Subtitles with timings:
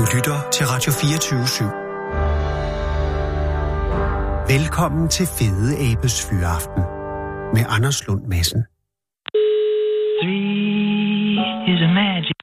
[0.00, 1.64] Du lytter til Radio 24 /7.
[4.54, 6.82] Velkommen til Fede Abes Fyraften
[7.54, 8.60] med Anders Lund Madsen.
[11.72, 12.38] is a magic.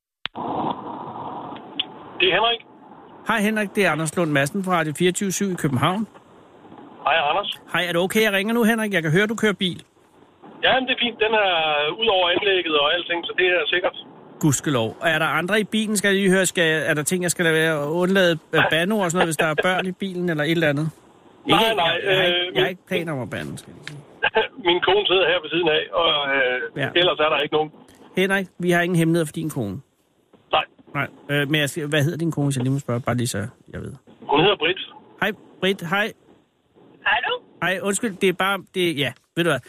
[2.19, 2.59] Det er Henrik.
[3.29, 6.07] Hej Henrik, det er Anders Lund Madsen fra Radio 24 i København.
[7.05, 7.49] Hej, Anders.
[7.73, 8.93] Hej, er det okay, jeg ringer nu, Henrik?
[8.93, 9.79] Jeg kan høre, du kører bil.
[10.63, 11.17] Ja, men det er fint.
[11.25, 11.53] Den er
[12.01, 13.97] ud over anlægget og alting, så det er sikkert.
[14.39, 14.97] Gudskelov.
[14.99, 17.31] Og er der andre i bilen, skal jeg lige høre, skal, er der ting, jeg
[17.31, 19.91] skal lade være at undlade øh, bandeord og sådan noget, hvis der er børn i
[19.91, 20.89] bilen eller et eller andet?
[21.47, 23.57] Nej, ikke, nej, Jeg, jeg, har ikke, øh, jeg har ikke planer om at bande,
[23.57, 23.99] skal jeg sige.
[24.67, 26.81] Min kone sidder her ved siden af, og øh, Ja.
[26.81, 26.89] ja.
[26.95, 27.71] ellers er der ikke nogen.
[28.17, 29.77] Henrik, vi har ingen hemmeligheder for din kone.
[30.51, 32.99] Nej, Nej, øh, men jeg skal, hvad hedder din kone, hvis jeg lige må spørge,
[33.01, 33.37] bare lige så
[33.73, 33.93] jeg ved.
[34.21, 34.79] hun hedder Britt.
[35.21, 36.11] Hej, Britt, hej.
[37.05, 37.33] Hej du.
[37.61, 39.59] Hej, undskyld, det er bare, det, ja, ved du hvad.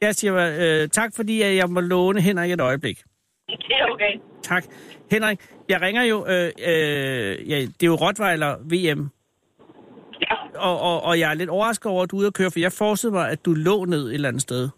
[0.00, 2.98] Jeg siger øh, tak, fordi at jeg må låne Henrik et øjeblik.
[3.68, 4.20] Det er okay.
[4.42, 4.64] Tak.
[5.10, 9.10] Henrik, jeg ringer jo, øh, øh, ja, det er jo Rottweiler VM,
[10.20, 12.50] Ja, og, og, og jeg er lidt overrasket over, at du er ude at køre,
[12.50, 14.68] for jeg forestillede mig, at du lå ned et eller andet sted.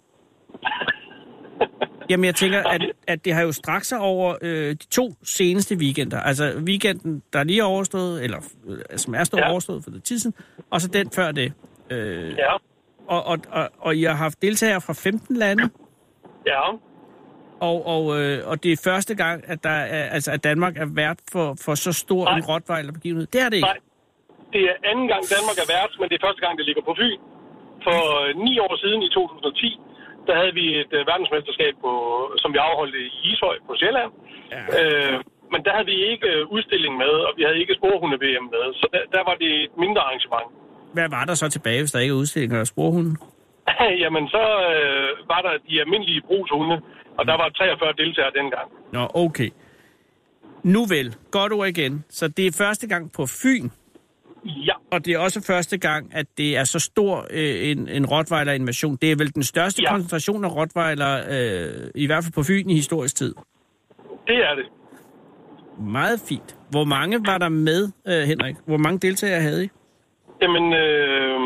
[2.11, 5.77] Jamen, jeg tænker, at, at det har jo strakt sig over øh, de to seneste
[5.77, 6.21] weekender.
[6.21, 9.47] Altså weekenden, der er lige overstået, eller øh, som er stået ja.
[9.47, 9.51] Ja.
[9.51, 10.37] overstået for det tid siden,
[10.71, 11.53] og så den før det.
[11.91, 12.53] Øh, ja,
[13.07, 15.71] og, og, og, og I har haft deltagere fra 15 lande,
[16.47, 16.61] ja.
[17.69, 20.89] Og, og, øh, og det er første gang, at, der er, altså, at Danmark er
[21.03, 22.37] vært for, for så stor Nej.
[22.37, 23.27] en Rottweiler-begivenhed.
[23.35, 23.73] Det er det ikke.
[23.73, 23.81] Nej,
[24.55, 26.95] det er anden gang Danmark er vært, men det er første gang, det ligger på
[27.01, 27.21] Fyn.
[27.87, 29.81] For øh, ni år siden, i 2010,
[30.27, 31.93] der havde vi et øh, verdensmesterskab, på,
[32.43, 34.11] som vi afholdte i Ishøj på Sjælland.
[34.55, 34.63] Ja.
[34.79, 35.17] Øh,
[35.53, 38.87] men der havde vi ikke øh, udstilling med, og vi havde ikke sporhunde-VM med, så
[38.95, 40.49] der, der var det et mindre arrangement.
[40.97, 43.17] Hvad var der så tilbage, hvis der ikke er udstillinger af sporhunden?
[44.03, 46.77] Jamen, så øh, var der de almindelige brugshunde,
[47.19, 48.67] og der var 43 deltagere dengang.
[48.93, 49.51] Nå, okay.
[50.63, 52.05] Nu vel, godt ord igen.
[52.09, 53.69] Så det er første gang på Fyn,
[54.45, 58.07] Ja, og det er også første gang, at det er så stor øh, en, en
[58.07, 58.97] Rottweiler-invasion.
[58.97, 59.91] Det er vel den største ja.
[59.91, 63.35] Koncentration af Rottweiler, øh, i hvert fald på Fyn i historisk tid.
[64.27, 64.67] det er det.
[65.79, 66.57] Meget fint.
[66.71, 68.57] Hvor mange var der med, øh, Henrik?
[68.67, 69.69] Hvor mange deltagere havde I?
[70.43, 71.41] Jamen, øh,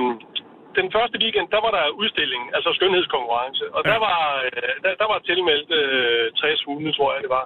[0.81, 3.91] den første weekend, der var der udstilling, altså skønhedskonkurrence, og Ja.
[3.93, 7.45] der var, øh, der, der var tilmeldt øh, 60 hunde, tror jeg det var,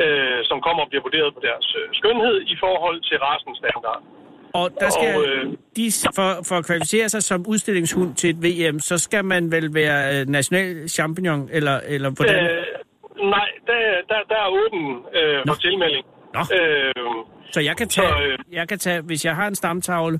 [0.00, 4.00] øh, som kom og blev vurderet på deres øh, skønhed i forhold til rasens standard.
[4.60, 5.44] Og der skal, Og, øh,
[5.76, 5.84] de,
[6.18, 9.98] for, for at kvalificere sig som udstillingshund til et VM, så skal man vel være
[10.20, 12.44] øh, national champignon, eller, eller hvordan?
[12.44, 12.50] Øh...
[12.50, 13.78] Øh, nej, der,
[14.10, 14.84] der, der er åben
[15.18, 16.04] øh, for tilmelding.
[16.34, 16.40] Nå.
[16.40, 16.94] Øh,
[17.52, 20.18] Så jeg kan, tage, så, øh, jeg kan tage, hvis jeg har en stamtavle,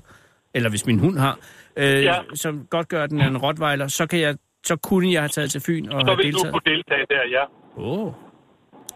[0.53, 1.37] eller hvis min hund har,
[1.77, 2.15] øh, Ja.
[2.33, 4.35] som godt gør den en rottweiler, så, kan jeg,
[4.69, 6.53] så kunne jeg have taget til Fyn og så have vil du deltaget.
[6.53, 7.43] kunne deltage der, ja.
[7.77, 8.11] Oh.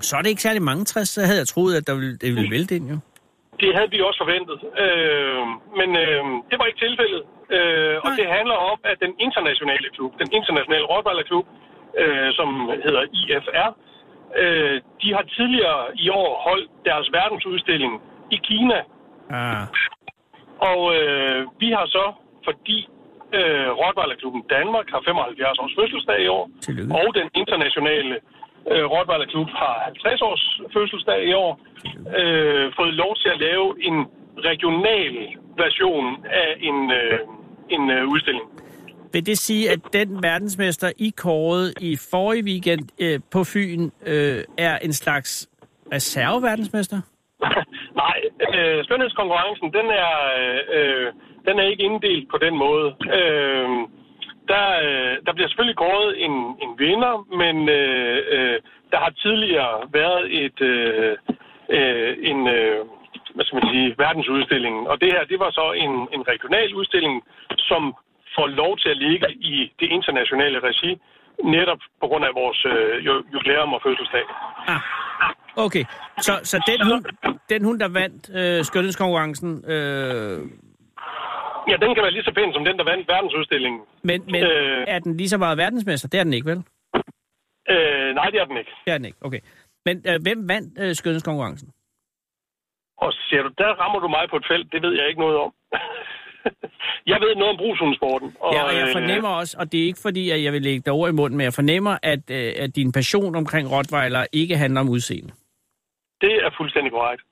[0.07, 2.29] Så er det ikke særlig mange 60, så havde jeg troet, at der ville, det
[2.35, 2.97] ville vælte ind, jo.
[3.63, 5.41] Det havde vi også forventet, øh,
[5.79, 7.21] men øh, det var ikke tilfældet.
[7.55, 11.45] Øh, og det handler om, at den internationale klub, den internationale Rottweiler-klub,
[12.01, 12.47] øh, som
[12.85, 13.69] hedder IFR,
[14.41, 17.93] øh, de har tidligere i år holdt deres verdensudstilling
[18.35, 18.79] i Kina.
[19.39, 19.63] Ah.
[20.71, 22.05] Og øh, vi har så,
[22.47, 22.79] fordi
[23.37, 26.91] øh, Rottweiler-klubben Danmark har 75 års fødselsdag i år, Tillykke.
[26.99, 28.15] og den internationale
[28.71, 30.43] øh, Rottweiler Klub har 50 års
[30.75, 31.51] fødselsdag i år,
[32.19, 33.97] øh, fået lov til at lave en
[34.49, 35.15] regional
[35.63, 36.05] version
[36.43, 37.19] af en, øh,
[37.75, 38.47] en øh, udstilling.
[39.13, 44.43] Vil det sige, at den verdensmester, I kårede i forrige weekend øh, på Fyn, øh,
[44.57, 45.49] er en slags
[45.93, 47.01] reserveverdensmester?
[48.01, 48.17] Nej,
[48.55, 50.15] øh, skønhedskonkurrencen, den er,
[50.77, 51.07] øh,
[51.47, 52.95] den er ikke inddelt på den måde.
[53.19, 53.69] Øh,
[54.51, 58.59] der, øh, der bliver selvfølgelig kåret en, en vinder, men øh, øh,
[58.91, 61.17] der har tidligere været et, øh,
[61.69, 62.79] øh, en, øh,
[63.35, 64.89] hvad skal man sige, verdensudstilling.
[64.89, 67.23] Og det her, det var så en, en regional udstilling,
[67.57, 67.95] som
[68.35, 70.91] får lov til at ligge i det internationale regi,
[71.43, 74.23] netop på grund af vores øh, jubilæum og fødselsdag.
[74.67, 74.81] Ah.
[75.65, 75.83] Okay,
[76.21, 77.03] så, så den, hund,
[77.49, 80.39] den hund, der vandt øh, skønhedskonkurrencen, øh,
[81.71, 83.81] Ja, den kan være lige så pæn som den, der vandt verdensudstillingen.
[84.03, 84.85] men, men Øh.
[84.87, 86.07] er den lige så meget verdensmester?
[86.07, 86.57] Det er den ikke, vel?
[87.69, 88.71] Øh, nej, det er den ikke.
[88.85, 89.39] Det er den ikke, okay.
[89.85, 91.69] Men øh, hvem vandt øh, skønhedskonkurrencen?
[92.97, 95.37] Og ser du, der rammer du mig på et felt, det ved jeg ikke noget
[95.37, 95.51] om.
[97.11, 98.35] jeg ved noget om brugshundsporten.
[98.39, 100.61] Og, Ja, og jeg øh, fornemmer også, og det er ikke fordi, at jeg vil
[100.61, 104.25] lægge dig ord i munden, men jeg fornemmer, at, øh, at din passion omkring Rottweiler
[104.33, 105.31] ikke handler om udseende.
[106.21, 107.23] Det er fuldstændig korrekt.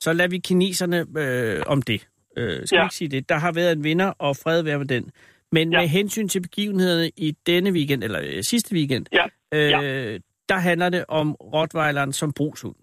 [0.00, 2.08] Så lad vi kineserne øh, om det.
[2.36, 2.82] Øh, skal ja.
[2.84, 3.28] Ikke sige det?
[3.28, 5.10] Der har været en vinder, og fred være med den.
[5.52, 5.80] Men ja.
[5.80, 9.24] Med hensyn til begivenhederne i denne weekend, eller øh, sidste weekend, Ja.
[9.54, 10.18] øh, Ja.
[10.48, 12.74] der handler det om Rottweileren som brugshund.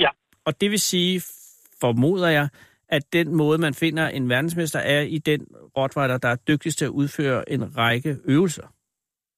[0.00, 0.08] Ja.
[0.44, 1.20] Og det vil sige,
[1.80, 2.48] formoder jeg,
[2.88, 5.46] at den måde, man finder en verdensmester, er i den
[5.76, 8.66] rottweiler, der er dygtigst til at udføre en række øvelser.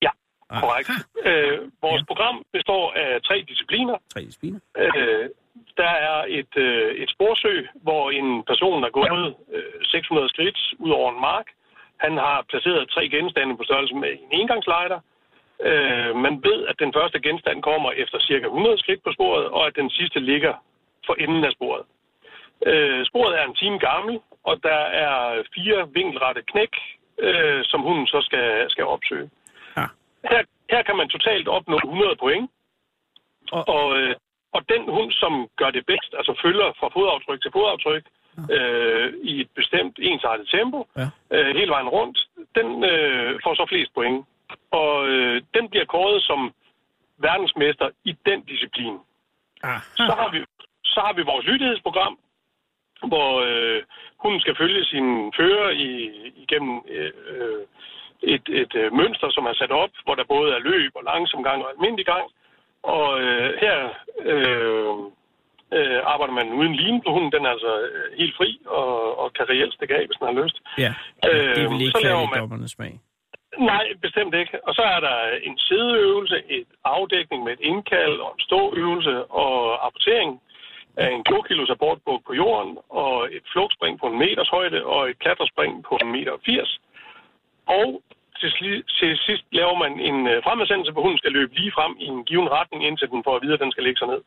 [0.02, 0.11] Ja,
[0.50, 0.61] Aha.
[0.61, 0.88] korrekt.
[1.26, 2.05] Øh, vores Ja.
[2.05, 3.97] program består af tre discipliner.
[4.12, 4.58] Tre discipliner.
[4.79, 5.29] Øh,
[5.76, 10.91] der er et, øh, et sporsø, hvor en person er gået øh, 600 skridt ud
[10.91, 11.47] over en mark.
[11.97, 15.00] Han har placeret tre genstande på størrelse med en engangslejder.
[15.62, 19.67] Øh, man ved, at den første genstand kommer efter cirka 100 skridt på sporet, og
[19.67, 20.55] at den sidste ligger
[21.06, 21.85] for enden af sporet.
[22.67, 26.75] Øh, sporet er en time gammel, og der er fire vinkelrette knæk,
[27.19, 29.31] øh, som hunden så skal, skal opsøge.
[29.76, 29.85] Ja.
[30.31, 32.50] Her, her kan man totalt opnå 100 point.
[33.52, 34.14] Og- Og, øh,
[34.52, 38.05] og den hund, som gør det bedst, altså følger fra fodaftryk til fodaftryk
[38.56, 41.08] øh, i et bestemt ensartet tempo, Ja.
[41.35, 42.19] øh, hele vejen rundt,
[42.55, 44.26] den øh, får så flest point.
[44.70, 46.55] Og øh, den bliver kåret som
[47.19, 48.97] verdensmester i den disciplin.
[49.62, 49.79] Aha.
[49.97, 50.38] Så har vi,
[50.85, 52.19] så har vi vores lydighedsprogram,
[53.11, 53.82] hvor øh,
[54.23, 55.91] hunden skal følge sin fører i,
[56.37, 57.62] igennem øh, øh,
[58.23, 61.43] et, et øh, mønster, som er sat op, hvor der både er løb og langsom
[61.43, 62.25] gang og almindelig gang.
[62.82, 63.77] Og øh, her
[64.32, 64.94] øh,
[65.79, 67.32] øh, arbejder man uden line på hunden.
[67.32, 70.43] Den er altså øh, helt fri og, og kan reelt stikke af, hvis den har
[70.43, 70.56] lyst.
[70.79, 70.93] Ja,
[71.23, 73.00] det Øh, vel ikke så laver faldet i man- dommernes smag.
[73.59, 74.55] Nej, bestemt ikke.
[74.69, 79.53] Og så er der en sideøvelse, et afdækning med et indkald og en ståøvelse og
[79.85, 80.41] rapportering
[80.97, 85.11] af en 2 kilos abortbog på jorden og et flugtspring på en meters højde og
[85.11, 86.81] et klatrespring på en meter 80.
[87.67, 88.03] Og
[88.41, 88.51] til,
[88.99, 92.21] til sidst laver man en øh, fremadsendelse, hvor hunden skal løbe lige frem i en
[92.29, 94.21] given retning, indtil den får at vide, at den skal lægge sig ned.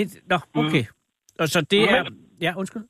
[0.00, 0.84] Et, nå, okay.
[1.40, 2.02] Og så det er...
[2.46, 2.84] Ja, undskyld.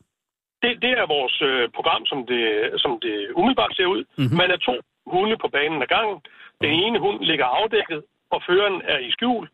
[0.62, 2.42] Det, det er vores øh, program, som det,
[2.84, 4.02] som det umiddelbart ser ud.
[4.04, 4.14] Mhm.
[4.22, 4.36] Mm-hmm.
[4.42, 4.74] Man er to
[5.14, 6.18] hunde på banen ad gangen.
[6.64, 8.00] Den ene hund ligger afdækket,
[8.34, 9.44] og føreren er i skjul,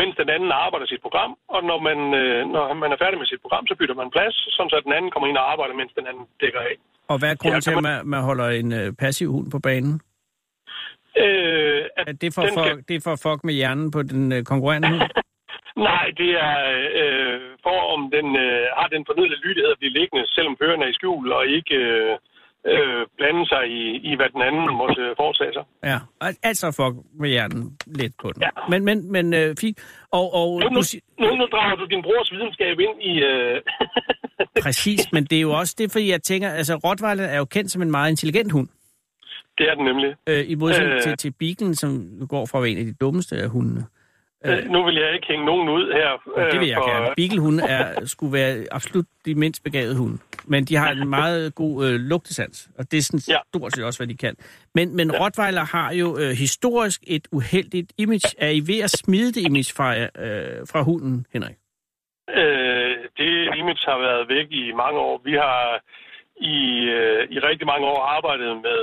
[0.00, 1.32] mens den anden arbejder sit program.
[1.54, 4.36] Og når man, øh, når man er færdig med sit program, så bytter man plads,
[4.56, 6.74] sådan så den anden kommer ind og arbejder, mens den anden dækker af.
[7.12, 9.50] Og hvad er grunden Ja, til, at man- man, man holder en øh, passiv hund
[9.50, 10.00] på banen?
[11.24, 14.32] Øh, at Er det for, for, skal- det er for fuck med hjernen på den
[14.32, 15.02] øh, konkurrerende hund?
[15.90, 16.56] Nej, det er
[17.02, 20.86] øh, for, om den øh, har den fornødne lydighed at blive liggende, selvom føreren er
[20.92, 22.12] i skjul, og ikke øh,
[22.72, 25.64] øh, blande sig i, i, hvad den anden måtte øh, foretage sig.
[25.90, 27.62] Ja, al- altså fuck med hjernen
[28.00, 28.42] lidt på den.
[28.42, 28.50] Ja.
[28.72, 29.78] Men, men, men øh, fint.
[30.18, 30.80] Og, og Nu, nu,
[31.22, 33.12] nu, nu drager du din brors videnskab ind i...
[33.30, 33.56] Øh,
[34.64, 37.70] præcis, men det er jo også det, fordi jeg tænker, altså Rottweiler er jo kendt
[37.72, 38.68] som en meget intelligent hund.
[39.58, 40.14] Det er den nemlig.
[40.28, 41.02] Øh, I modsætning øh, Øh.
[41.02, 43.84] til, til Beaglen, som går fra at være en af de dummeste af hundene.
[44.46, 46.08] Øh, nu vil jeg ikke hænge nogen ud her.
[46.36, 47.14] Og det vil jeg for, gerne.
[47.16, 50.18] Beaglehunde er, skulle være absolut de mindst begavede hunde.
[50.44, 53.38] Men de har en meget god øh, lugtesans, og det er sådan Ja.
[53.54, 54.34] stort set også, hvad de kan.
[54.74, 55.24] Men, men ja.
[55.24, 58.28] Rottweiler har jo øh, historisk et uheldigt image.
[58.38, 61.56] Er I ved at smide det image fra, øh, fra hunden, Henrik?
[62.40, 65.20] Øh, det image har været væk i mange år.
[65.24, 65.82] Vi har
[66.36, 66.58] i,
[66.98, 68.80] øh, i rigtig mange år arbejdet med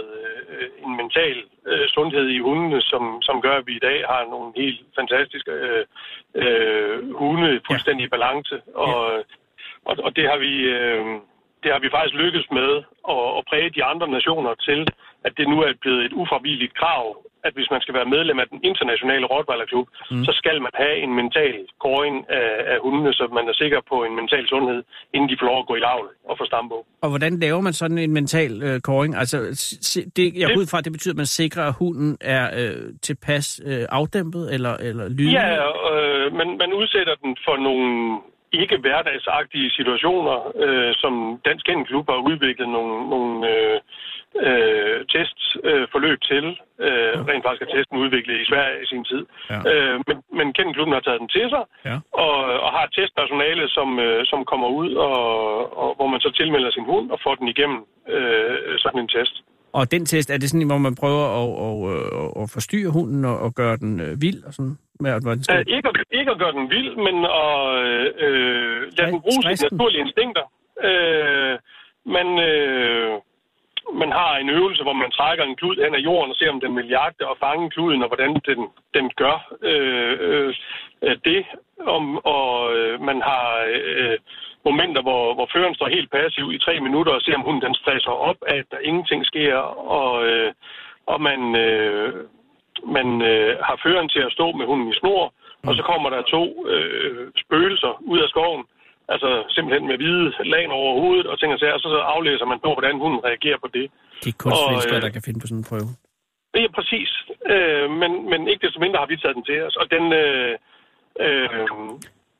[0.50, 4.30] øh, en mental øh, sundhed i hundene, som, som gør, at vi i dag har
[4.30, 5.86] nogle helt fantastiske øh,
[6.36, 8.62] øh, hunde fuldstændig i balance.
[8.76, 9.24] Og,
[9.86, 10.54] og, og det har vi...
[10.78, 11.06] Øh,
[11.64, 12.72] det har vi faktisk lykkes med
[13.10, 14.88] at, at præge de andre nationer til,
[15.26, 17.06] at det nu er blevet et ufravigeligt krav,
[17.48, 20.24] at hvis man skal være medlem af den internationale Rottweiler-klub, mm.
[20.28, 21.56] så skal man have en mental
[21.86, 24.80] kåring af, af hundene, så man er sikker på en mental sundhed,
[25.14, 26.86] inden de får lov at gå i lavl og få stambog.
[27.02, 29.16] Og hvordan laver man sådan en mental øh, kåring?
[29.16, 29.38] Altså,
[30.18, 32.76] det, jeg går ud fra, at det betyder, at man sikrer, at hunden er øh,
[33.02, 35.40] tilpas øh, afdæmpet eller, eller lydende.
[35.40, 35.50] Ja,
[35.94, 38.20] øh, man, man udsætter den for nogle
[38.62, 41.14] ikke hverdagsagtige situationer, øh, som
[41.46, 43.80] Dansk Kennelklub har udviklet nogle, nogle øh,
[44.48, 46.46] øh, testforløb til.
[46.88, 49.24] Øh, rent faktisk er testen udviklet i Sverige i sin tid.
[49.52, 49.60] Ja.
[49.72, 51.98] Øh, men, men Kennelklubben har taget den til sig, Ja.
[52.24, 55.18] og, og har testpersonale, som, øh, som kommer ud, og,
[55.82, 57.80] og hvor man så tilmelder sin hund og får den igennem
[58.16, 59.36] øh, sådan en test.
[59.80, 61.76] Og den test, er det sådan, hvor man prøver at, at,
[62.22, 64.78] at, at forstyrre hunden og, og gøre den øh, vild og sådan?
[65.04, 65.56] Med, at, hvordan skal...
[65.56, 67.56] Øh, ikke, at, ikke at gøre den vild, men at
[68.26, 69.68] øh, lade den bruge sine den.
[69.72, 70.46] naturlige instinkter.
[70.90, 71.56] Øh,
[72.16, 73.12] man, øh,
[74.02, 76.60] man har en øvelse, hvor man trækker en klud hen ad jorden og ser, om
[76.66, 78.60] den vil jagte og fange kluden, og hvordan den,
[78.98, 80.54] den gør øh, øh,
[81.06, 81.46] øh, det.
[81.96, 84.18] Om, og øh, man har øh,
[84.66, 87.76] momenter, hvor, hvor føreren står helt passiv i tre minutter og ser, om hunden den
[87.76, 89.56] stresser op, at der ingenting sker,
[90.00, 90.54] og, øh,
[91.06, 91.56] og man...
[91.56, 92.14] Øh,
[92.98, 95.70] man øh, har føreren til at stå med hunden i snor, mm.
[95.70, 98.64] og så kommer der to øh, spøgelser ud af skoven,
[99.14, 102.60] altså simpelthen med hvide lagen over hovedet og ting og sager, og så, aflæser man
[102.66, 103.86] på, hvordan hunden reagerer på det.
[104.24, 105.90] Det er kunstmennesker, og, øh, der kan finde på sådan en prøve.
[106.54, 107.10] Er præcis,
[107.54, 110.04] øh, men, men ikke desto mindre har vi taget den til os, og den...
[110.14, 110.54] Øh,
[111.26, 111.50] øh,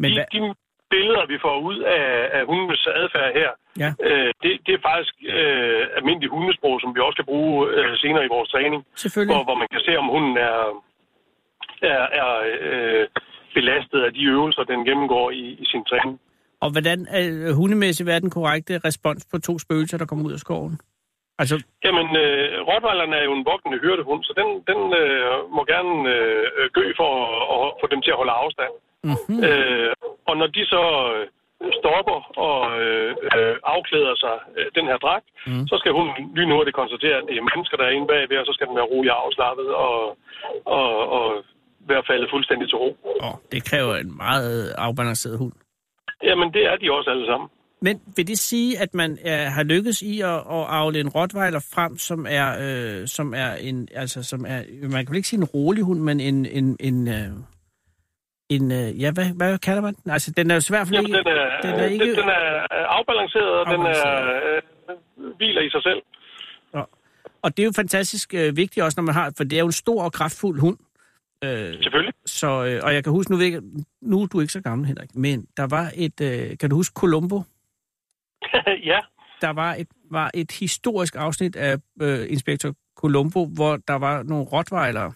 [0.02, 0.40] Men de, hvad- de
[0.94, 2.06] billeder, vi får ud af,
[2.38, 3.90] af hundenes adfærd her, Ja.
[4.08, 8.26] øh, det, det er faktisk øh, almindelig hundesprog, som vi også kan bruge øh, senere
[8.26, 8.82] i vores træning,
[9.30, 10.58] hvor, hvor man kan se, om hunden er,
[11.82, 13.08] er, er øh,
[13.54, 16.20] belastet af de øvelser, den gennemgår i, i sin træning.
[16.64, 20.34] Og hvordan er hundemæssigt hvad er den korrekte respons på to spøgelser, der kommer ud
[20.34, 20.80] af skoven?
[21.42, 25.94] Altså, Jamen, øh, Rottweileren er jo en voksende hyrdehund, så den, den øh, må gerne
[26.16, 27.10] øh, gø for
[27.56, 28.74] at, at få dem til at holde afstand.
[29.04, 29.40] mm-hmm.
[29.48, 29.94] Øh,
[30.30, 30.84] og når de så
[31.16, 31.28] øh,
[31.80, 35.66] stopper og øh, øh, afklæder sig øh, den her dragt, Mm.
[35.72, 38.54] så skal hun lynhurtigt konstatere, at det er mennesker, der er inde bagved, og så
[38.56, 39.96] skal den være rolig og afslappet og,
[40.80, 41.26] og, og
[41.92, 42.90] være faldet fuldstændig til ro.
[43.28, 45.54] åh, det kræver en meget afbalanceret hund.
[46.24, 47.50] Jamen, det er de også alle sammen.
[47.82, 51.60] Men vil det sige, at man er, har lykkes i at, at avle en rottweiler
[51.76, 55.40] frem, som er, øh, som er en, altså som er, man kan vel ikke sige
[55.40, 57.30] en rolig hund, men en, en, en, øh,
[58.50, 60.12] en øh, ja, hvad, hvad kalder man den?
[60.12, 62.30] Altså, den er jo i hvert fald ikke, den er, den er ikke, den, den
[62.30, 64.02] er afbalanceret, og den er,
[64.56, 64.62] øh,
[65.38, 66.02] hviler i sig selv.
[67.42, 69.66] og det er jo fantastisk øh, vigtigt også, når man har, for det er jo
[69.66, 70.78] en stor og kraftfuld hund.
[71.44, 72.14] Øh, Selvfølgelig.
[72.26, 73.62] så, øh, og jeg kan huske, nu, ikke-
[74.02, 76.94] nu er du ikke så gammel, Henrik, men der var et, øh, kan du huske
[76.94, 77.42] Columbo?
[78.92, 79.00] ja,
[79.42, 84.46] der var et, var et historisk afsnit af øh, Inspektor Columbo, hvor der var nogle
[84.46, 85.14] rottweilere,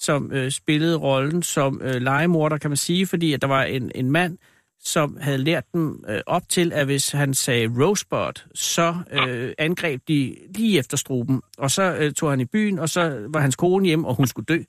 [0.00, 3.90] som øh, spillede rollen som øh, legemorder, kan man sige, fordi at der var en,
[3.94, 4.38] en mand,
[4.80, 10.00] som havde lært dem øh, op til, at hvis han sagde Rosebud, så øh, angreb
[10.08, 11.42] de lige efter struben.
[11.58, 14.26] Og så øh, tog han i byen, og så var hans kone hjem, og hun
[14.26, 14.62] skulle dø.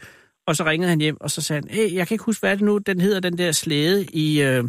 [0.48, 2.52] Og så ringede han hjem, og så sagde han, hey, jeg kan ikke huske, hvad
[2.52, 4.64] er det nu, den hedder, den der slæde i, øh,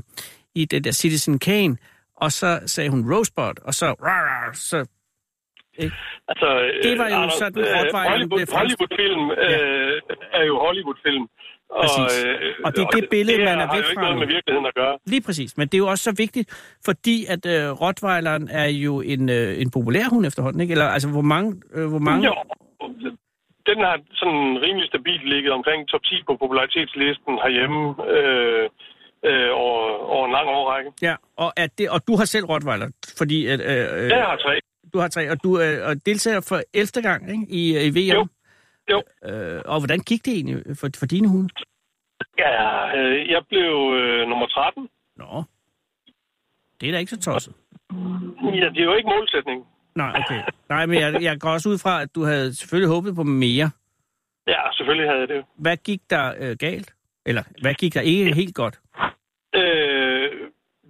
[0.54, 1.76] i den der Citizen Kane.
[2.16, 3.86] Og så sagde hun Rosebud, og så...
[3.86, 4.86] Rar, så
[6.30, 6.48] altså...
[6.86, 8.42] Det var jo Anders, sådan, øh, Rottweileren Hollywood.
[8.58, 9.92] Hollywood-film øh,
[10.38, 11.24] er jo Hollywood-film.
[11.70, 12.24] Og, Præcis.
[12.26, 14.16] øh, Og det er det billede, det man er har væk jo ikke fra noget
[14.16, 14.20] nu.
[14.24, 14.94] med virkeligheden at gøre.
[15.12, 15.50] lige præcis.
[15.58, 16.46] Men det er jo også så vigtigt,
[16.84, 20.72] fordi at øh, Rottweileren er jo en, øh, en populær hund efterhånden, ikke?
[20.72, 21.48] Eller altså, hvor mange...
[21.74, 22.34] Øh, hvor mange Jo,
[23.70, 27.80] den har sådan rimelig stabilt ligget omkring top 10 på popularitetslisten herhjemme
[28.16, 28.64] øh,
[29.28, 29.80] øh, over,
[30.14, 30.90] over en lang årrække.
[31.02, 34.36] Ja, og, at det, og du har selv Rottweiler, fordi at, øh, øh, Jeg har
[34.36, 34.54] tre.
[34.92, 37.02] Du har tre, og du øh, og deltager for 11.
[37.02, 37.46] gang ikke?
[37.48, 38.16] I, øh, i VM.
[38.16, 38.26] Jo.
[38.90, 39.02] Jo.
[39.28, 41.48] Øh, og hvordan gik det egentlig for, for dine hunde?
[42.38, 42.52] Ja,
[42.98, 44.88] øh, jeg blev øh, nummer 13.
[45.16, 45.42] Nå,
[46.80, 47.54] det er da ikke så tosset.
[48.60, 49.66] Ja, det er jo ikke målsætning.
[49.94, 50.42] Nej, okay.
[50.68, 53.70] Nej, men jeg, jeg går også ud fra, at du havde selvfølgelig håbet på mere.
[54.46, 55.44] Ja, selvfølgelig havde jeg det.
[55.56, 56.94] Hvad gik der øh, galt?
[57.26, 58.80] Eller hvad gik der ikke helt godt?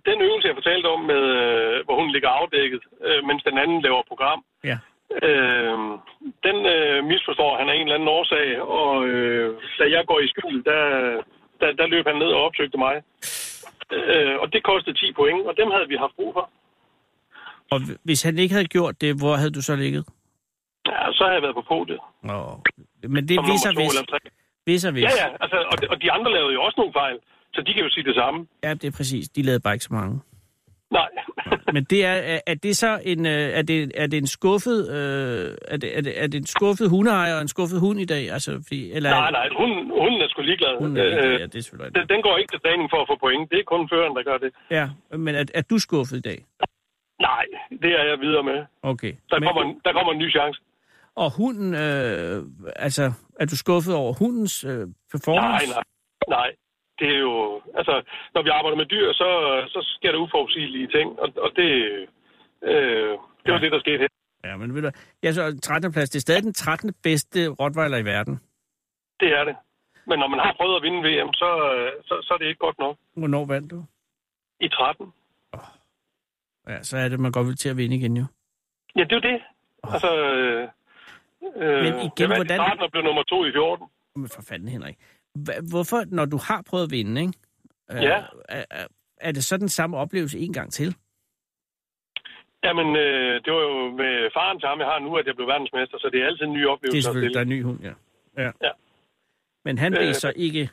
[0.09, 3.79] Den øvelse, jeg fortalte om, med, øh, hvor hun ligger afdækket, øh, mens den anden
[3.87, 4.77] laver program, Ja.
[5.29, 5.79] øh,
[6.47, 8.49] den øh, misforstår han af en eller anden årsag,
[8.81, 9.47] og øh,
[9.79, 10.83] da jeg går i skjul, der,
[11.61, 12.95] der, der løb han ned og opsøgte mig.
[13.93, 16.51] Øh, og det kostede 10 point, og dem havde vi haft brug for.
[17.73, 20.05] Og hvis han ikke havde gjort det, hvor havde du så ligget?
[20.87, 22.01] Ja, så har jeg været på podiet.
[22.23, 22.39] Nå.
[23.15, 23.95] Men det Som viser hvis.
[24.11, 24.19] tre.
[24.67, 25.05] Viser hvis.
[25.05, 27.19] Ja, ja, altså, og, de, og de andre lavede jo også nogle fejl,
[27.55, 28.47] så de kan jo sige det samme.
[28.65, 29.29] ja, det er præcis.
[29.29, 30.21] De lavede bare ikke så mange.
[30.91, 31.09] Nej.
[31.75, 35.57] Men det er, er, det så en, øh, er det, er det en skuffet, øh,
[35.69, 38.31] er, det, er, det, er det en skuffet hundeejer og en skuffet hund i dag?
[38.31, 40.79] Altså, fordi, eller, nej, nej, hunden, hunden er sgu ligeglad.
[40.81, 43.01] Hunden er ligeglad, Øh, ja, det er selvfølgelig den, den går ikke til træning for
[43.03, 43.51] at få point.
[43.51, 44.51] Det er kun føreren, der gør det.
[44.71, 44.89] Ja,
[45.19, 46.39] men er, er du skuffet i dag?
[47.21, 47.45] Nej,
[47.83, 48.59] det er jeg videre med.
[48.83, 49.13] Okay.
[49.31, 50.61] Der, Men- kommer, en- der kommer en ny chance.
[51.17, 52.43] Og hunden, øh,
[52.77, 55.67] altså, er du skuffet over hundens øh, performance?
[55.67, 55.83] Nej, nej,
[56.39, 56.51] nej.
[56.99, 57.63] Det er jo...
[57.79, 57.95] Altså,
[58.35, 59.29] når vi arbejder med dyr, så,
[59.69, 61.71] så sker der uforudsigelige ting, og, og det...
[62.63, 63.11] Øh,
[63.45, 63.65] det var Ja.
[63.65, 64.09] det, der skete her.
[64.45, 64.91] Ja, men ved du,
[65.23, 65.93] jeg så 13.
[65.93, 66.95] plads, det er stadig den 13.
[67.03, 68.41] bedste rottweiler i verden.
[69.21, 69.57] Det er det.
[70.07, 72.59] Men når man har prøvet at vinde VM, så, øh, så, så er det ikke
[72.59, 72.97] godt nok.
[73.17, 73.85] Hvornår vandt du?
[74.61, 75.13] I 13.
[76.69, 78.25] Ja, så er det, man godt vil til at vinde igen jo.
[78.97, 79.41] Ja, det er jo det.
[79.93, 80.11] Altså...
[80.25, 80.69] Øh,
[81.57, 83.87] øh, Men igen, jeg vandt hvordan- i 13 og blev nummer to i 14.
[84.17, 84.97] Men for fanden, Henrik.
[85.71, 87.33] Hvorfor, når du har prøvet at vinde, ikke?
[87.93, 88.23] Øh, Ja.
[88.49, 88.87] Er, er,
[89.21, 90.97] er det så den samme oplevelse en gang til?
[92.65, 95.99] Jamen, øh, det var jo med faren ham, jeg har nu, at jeg blev verdensmester,
[95.99, 96.97] så det er altid en ny oplevelse.
[96.97, 97.95] Det er selvfølgelig, der er en ny hund, ja.
[98.45, 98.51] ja.
[98.67, 98.73] Ja.
[99.65, 100.15] Men han blev Øh.
[100.15, 100.71] så ikke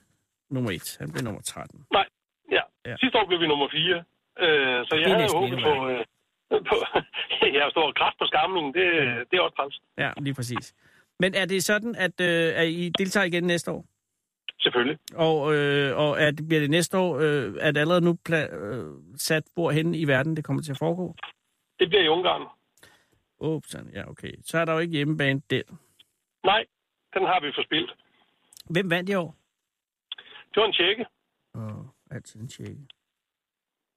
[0.49, 0.97] nummer et.
[0.99, 1.85] Han blev nummer 13.
[1.91, 2.05] Nej,
[2.51, 2.61] ja.
[2.85, 2.95] Ja.
[2.99, 3.95] Sidste år blev vi nummer 4.
[3.95, 5.73] Øh, så jeg havde håbet på...
[5.89, 6.05] Øh,
[6.69, 6.75] på
[7.59, 8.85] jeg står kraft på skamlen, det,
[9.31, 9.75] det er også træls.
[9.97, 10.73] Ja, lige præcis.
[11.19, 13.85] Men er det sådan, at, øh, at I deltager igen næste år?
[14.59, 14.97] Selvfølgelig.
[15.15, 18.55] Og, øh, og er det, bliver det næste år, øh, er det allerede nu pla-
[18.55, 18.85] øh,
[19.17, 21.15] sat hvorhen i verden, det kommer til at foregå?
[21.79, 22.47] Det bliver i Ungarn.
[23.39, 23.61] Åh,
[23.93, 24.31] ja, okay.
[24.43, 25.61] Så er der jo ikke hjemmebane der.
[26.43, 26.65] Nej,
[27.13, 27.91] den har vi forspildt.
[28.69, 29.35] Hvem vandt i år?
[30.53, 31.05] Det var en tjekke.
[31.55, 32.81] Åh, altid en tjekke.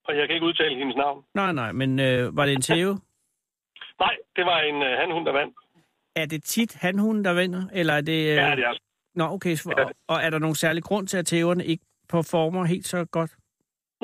[0.05, 1.25] og jeg kan ikke udtale hendes navn.
[1.35, 2.95] Nej, nej, men øh, var det en tæve?
[4.05, 5.57] Nej, det var en uh, hanhund, der vandt.
[6.17, 7.63] Er det tit hanhunden, der vinder?
[7.73, 8.13] Eller er det...
[8.31, 8.37] Øh...
[8.37, 8.83] Ja, det er altså.
[9.19, 9.55] Nå, okay.
[9.57, 13.05] Så, Ja, og, er der nogen særlig grund til, at tæverne ikke performer helt så
[13.05, 13.31] godt?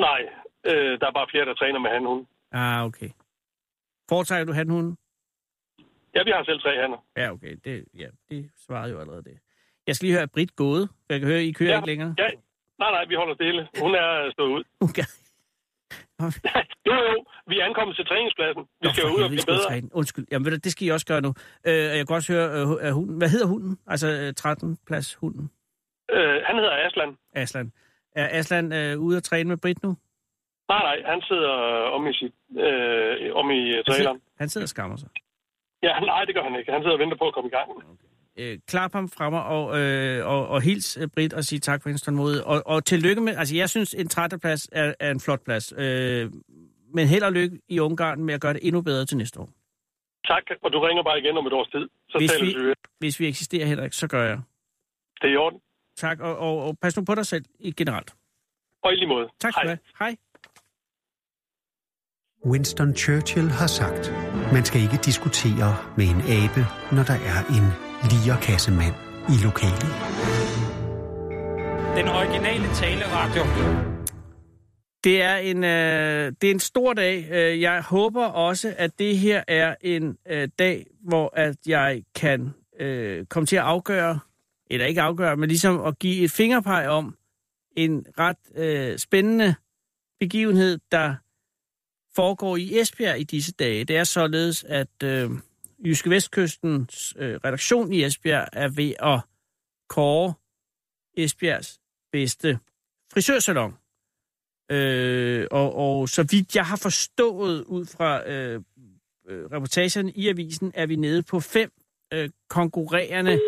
[0.06, 0.20] Nej,
[0.66, 2.26] øh, der er bare flere, der træner med hanhund.
[2.52, 3.10] Ah, okay.
[4.08, 4.96] Foretrækker du hanhunden?
[6.14, 6.98] Ja, vi har selv tre hanner.
[7.16, 7.56] Ja, okay.
[7.64, 9.38] Det, ja, det svarede jo allerede det.
[9.86, 10.88] Jeg skal lige høre Britt gåde.
[11.08, 11.76] Jeg kan høre, I kører Ja.
[11.76, 12.14] ikke længere.
[12.18, 12.28] Ja,
[12.78, 13.68] nej, nej, vi holder stille.
[13.82, 14.64] Hun er stået ud.
[14.88, 15.02] Okay.
[16.88, 18.62] jo, jo, vi er ankommet til træningspladsen.
[18.82, 19.64] Vi skal jo ud og blive bedre.
[19.68, 19.88] Træne.
[20.00, 20.26] Undskyld.
[20.32, 21.34] Jamen, ved du, det skal I også gøre nu.
[21.68, 22.48] Øh, jeg kan også høre,
[22.86, 23.16] øh, hunden.
[23.18, 23.78] hvad hedder hunden?
[23.86, 25.50] Altså øh, 13 plads hunden.
[26.10, 27.16] Øh, han hedder Aslan.
[27.34, 27.72] Aslan.
[28.16, 29.90] Er Aslan øh, ude at træne med Britt nu?
[30.68, 32.34] Nej, nej, han sidder øh, om i, sit,
[32.66, 34.18] øh, om i øh, Han traileren.
[34.20, 35.08] sidder, han sidder og skammer sig.
[35.82, 36.72] Ja, nej, det gør han ikke.
[36.72, 37.68] Han sidder og venter på at komme i gang.
[38.38, 41.82] Øh, klap ham fra mig og, øh, og, og hils øh, Britt og sige tak
[41.82, 42.42] for hendes tålmodighed.
[42.42, 44.40] Og, og tillykke med, altså jeg synes en 13.
[44.40, 45.72] plads er, er en flot plads.
[45.76, 46.30] Øh,
[46.94, 49.48] men held og lykke i Ungarn med at gøre det endnu bedre til næste år.
[50.26, 51.88] Tak, og du ringer bare igen om et års tid.
[52.08, 52.74] Så Hvis vi-.
[52.98, 54.40] Hvis vi eksisterer heller ikke, så gør jeg.
[55.20, 55.60] Det er i orden.
[55.96, 58.14] Tak, og, og, og pas nu på dig selv i generelt.
[58.82, 59.28] Og i lige måde.
[59.40, 59.78] Tak skal du have.
[59.98, 60.16] Hej.
[62.46, 64.12] Winston Churchill har sagt,
[64.52, 67.66] man skal ikke diskutere med en abe, når der er en
[68.10, 68.94] lierkassemand
[69.28, 69.92] i lokalet.
[71.96, 73.42] Den originale taleradio.
[75.04, 77.28] Det er en, øh, det er en stor dag.
[77.30, 82.54] Øh, Jeg håber også, at det her er en øh, dag, hvor at jeg kan
[82.80, 84.18] øh, komme til at afgøre,
[84.70, 87.16] eller ikke afgøre, men ligesom at give et fingerpeg om
[87.76, 89.54] en ret øh, spændende
[90.20, 91.14] begivenhed, der
[92.16, 93.84] foregår i Esbjerg i disse dage.
[93.84, 95.30] Det er således, at øh,
[95.84, 99.20] Jyske Vestkystens øh, redaktion i Esbjerg er ved at
[99.88, 100.34] kåre
[101.16, 101.80] Esbjergs
[102.12, 102.58] bedste
[103.12, 103.74] frisørsalon.
[104.70, 108.62] Øh, og, og så vidt jeg har forstået ud fra øh,
[109.28, 111.70] øh reportagerne i avisen, er vi nede på fem
[112.12, 113.40] øh, konkurrerende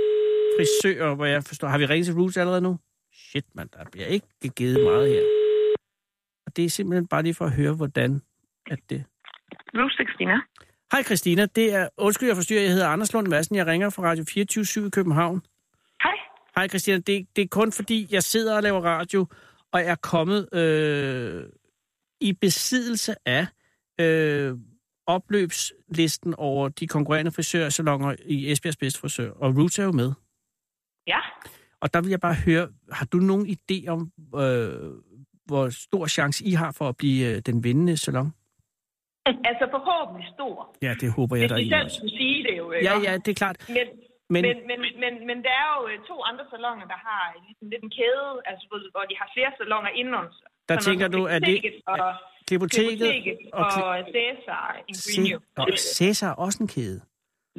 [0.57, 1.69] frisører, hvor jeg forstår.
[1.69, 2.79] Har vi ringet til Roots allerede nu?
[3.13, 5.23] Shit, man, der bliver ikke givet meget her.
[6.47, 8.23] Og det er simpelthen bare lige for at høre, hvordan
[8.71, 9.05] at det...
[9.75, 10.37] Rose Christina.
[10.93, 11.89] Hej Christina, det er...
[11.99, 12.63] Undskyld, jeg forstyrrer.
[12.63, 13.57] Jeg hedder Anders Lund Madsen.
[13.57, 15.43] Jeg ringer fra Radio 24 i København.
[16.03, 16.17] Hej.
[16.57, 19.27] Hej Christina, det, det er kun fordi, jeg sidder og laver radio,
[19.73, 21.45] og er kommet øh,
[22.21, 23.47] i besiddelse af
[24.01, 24.55] øh,
[25.07, 29.31] opløbslisten over de konkurrerende frisørsalonger i Esbjergs Bedste Frisør.
[29.31, 30.13] Og Roots er jo med.
[31.07, 31.19] Ja.
[31.81, 34.93] Og der vil jeg bare høre, har du nogen idé om, øh,
[35.45, 38.33] hvor stor chance I har for at blive øh, den vindende salon?
[39.51, 40.55] Altså forhåbentlig stor.
[40.87, 41.97] Ja, det håber jeg, Hvis der vi i også.
[41.99, 42.85] skulle sige det jo, ikke?
[42.89, 43.57] Ja, ja, det er klart.
[43.77, 43.87] Men,
[44.35, 47.67] Men, men, men, men, men der er jo øh, to andre salonger, der har ligesom
[47.73, 50.49] lidt en kæde, altså hvor, hvor de har flere salonger indenunder sig.
[50.69, 52.13] Der Sådan tænker du, at det- Og,
[52.49, 55.39] Klipoteket Glyptoteket og, og, Cæsar i Greenview.
[55.61, 57.01] og Cæsar er også en kæde.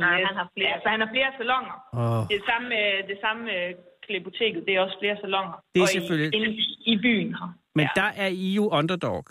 [0.03, 0.71] Nej, han har flere.
[0.75, 1.75] Altså, han har flere salonger.
[2.01, 2.23] Oh.
[2.33, 3.61] Det samme med det samme med
[4.05, 5.55] Klipoteket, det er også flere salonger.
[5.73, 6.49] Det er og selvfølgelig- I, inde
[6.93, 7.49] i byen her.
[7.77, 8.01] Men ja.
[8.01, 9.23] der er I jo underdog.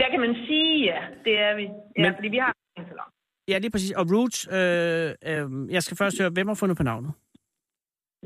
[0.00, 1.62] Der kan man sige, ja, det er vi.
[1.62, 3.08] Ja, Men- fordi vi har en salon.
[3.48, 3.90] Ja, lige præcis.
[4.00, 7.12] Og Roots, øh, øh, jeg skal først høre, hvem har fundet på navnet?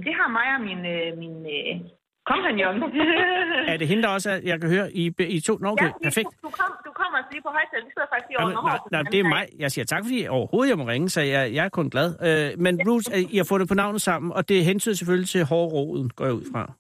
[0.07, 1.91] Det har mig og min, øh, min øh,
[2.31, 2.77] kompagnon.
[3.73, 5.59] Er det hende, der også er, jeg kan høre, I, I to?
[5.59, 6.29] Nå, okay, ja, perfekt.
[6.43, 7.81] Du, kom, du kommer altså lige på højtal.
[7.87, 9.47] Vi sidder faktisk lige over nej, nej, det er mig.
[9.59, 12.09] Jeg siger tak, fordi overhovedet jeg må ringe, så jeg, jeg er kun glad.
[12.29, 15.45] Øh, men Roots, øh, I har fundet på navnet sammen, og det hentyder selvfølgelig til
[15.45, 16.73] hårroden, går jeg ud fra.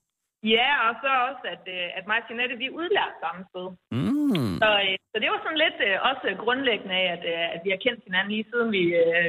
[0.54, 3.66] Ja, og så også, at, øh, at mig og Jeanette, vi er udlært samme sted.
[3.98, 4.54] Mm.
[4.62, 7.80] Så, øh, så det var sådan lidt øh, også grundlæggende af, at, at vi har
[7.86, 8.82] kendt hinanden lige siden vi,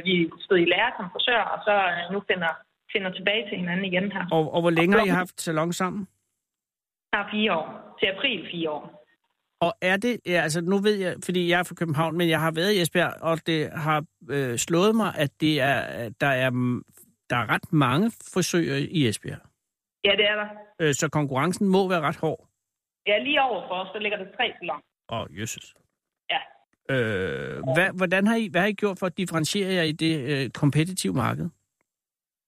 [0.08, 0.14] vi
[0.46, 1.74] stod i lære som frisør, og så
[2.14, 2.52] nu finder,
[2.94, 4.24] finder tilbage til hinanden igen her.
[4.38, 6.02] Og, og hvor længe har I haft salon sammen?
[7.14, 7.68] Er fire år.
[8.00, 8.84] Til april fire år.
[9.66, 12.40] Og er det, ja, altså nu ved jeg, fordi jeg er fra København, men jeg
[12.40, 16.50] har været i Esbjerg, og det har øh, slået mig, at det er, der er,
[17.30, 19.40] der er ret mange frisører i Esbjerg.
[20.06, 20.48] Ja, det er der.
[20.80, 22.48] Øh, så konkurrencen må være ret hård.
[23.08, 24.82] Ja, lige over for os, der ligger der tre salon.
[25.10, 25.74] Åh, oh, jøsses.
[26.34, 26.40] Ja.
[26.94, 30.14] Øh, hvad, hvordan har I, hvad har I gjort for at differentiere jer i det
[30.32, 31.50] øh, kompetitive marked?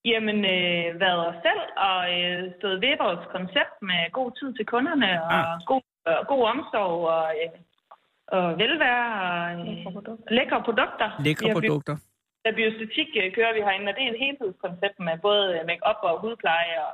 [0.05, 4.65] Jamen, øh, været os selv og øh, stået ved vores koncept med god tid til
[4.65, 5.59] kunderne og Ah.
[5.71, 7.49] god, øh, god omsorg og, øh,
[8.37, 9.65] og velvære og øh,
[10.37, 11.07] lækre produkter.
[11.27, 11.95] Lækre Vi har produkter.
[11.95, 12.05] bi-
[12.45, 15.99] Der biostætik øh, kører vi herinde, og det er et helhedskoncept med både øh, make-up
[16.09, 16.91] og hudpleje og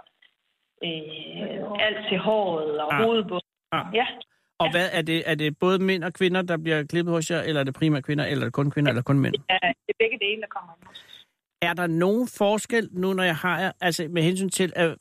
[0.86, 3.00] øh, alt til håret og Ah.
[3.00, 3.06] ah.
[3.06, 3.42] hovedbund.
[3.72, 3.86] Ah.
[3.94, 4.06] Ja,
[4.60, 5.24] Og hvad er det?
[5.32, 8.04] Er det både mænd og kvinder, der bliver klippet hos jer, eller er det primært
[8.04, 9.36] kvinder, eller er det kun kvinder, eller kun mænd?
[9.50, 10.88] ja, det er begge dele, der kommer ind.
[11.62, 14.96] Er der nogen forskel nu, når jeg har, altså med hensyn til at,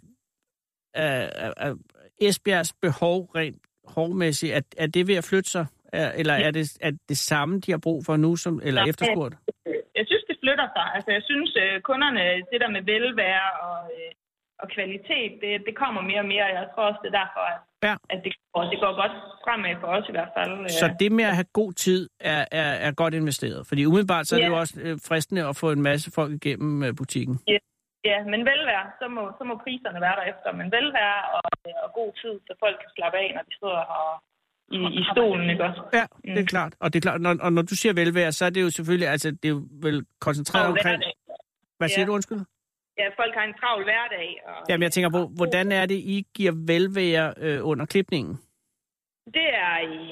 [0.95, 1.77] at, at, at
[2.21, 5.67] Esbjergs behov rent hårdmæssigt, at, er det ved at flytte sig?
[5.93, 8.89] Er- Eller er det, er det samme, de har brug for nu, som, eller Ja.
[8.91, 9.35] efterspurgt?
[9.99, 10.87] Jeg synes, det flytter sig.
[10.95, 12.21] Altså, jeg synes, øh, kunderne,
[12.53, 14.11] det der med velvære og, øh,
[14.65, 16.45] og kvalitet, det, det kommer mere og mere.
[16.59, 17.95] Jeg tror også, det er derfor, at, Ja.
[18.13, 20.53] at det, går, det går godt fremad for os i hvert fald.
[20.65, 20.71] øh.
[20.81, 22.01] Så det med at have god tid
[22.33, 23.61] er, er, er godt investeret.
[23.69, 24.53] Fordi umiddelbart så er det Ja.
[24.55, 27.37] jo også øh, fristende at få en masse folk igennem øh, butikken.
[28.11, 30.49] Ja, men velvære, så må, så må priserne være derefter.
[30.61, 31.43] Men velvære og,
[31.85, 34.23] og god tid, så folk kan slappe af, når de sidder her
[34.77, 35.83] i, i stolen, ikke også?
[35.93, 36.47] Ja, det er Mm.
[36.47, 36.73] klart.
[36.81, 39.09] Og det er klart, når, og når du siger velvære, så er det jo selvfølgelig,
[39.09, 41.03] altså det er jo vel koncentreret Og omkring...
[41.79, 42.07] Hvad siger Ja.
[42.07, 42.41] du, undskyld?
[42.99, 44.29] Ja, folk har en travl hverdag.
[44.47, 48.35] Og, Jamen, jeg tænker på, hvordan er det, I giver velvære øh, under klipningen?
[49.37, 50.05] Det er i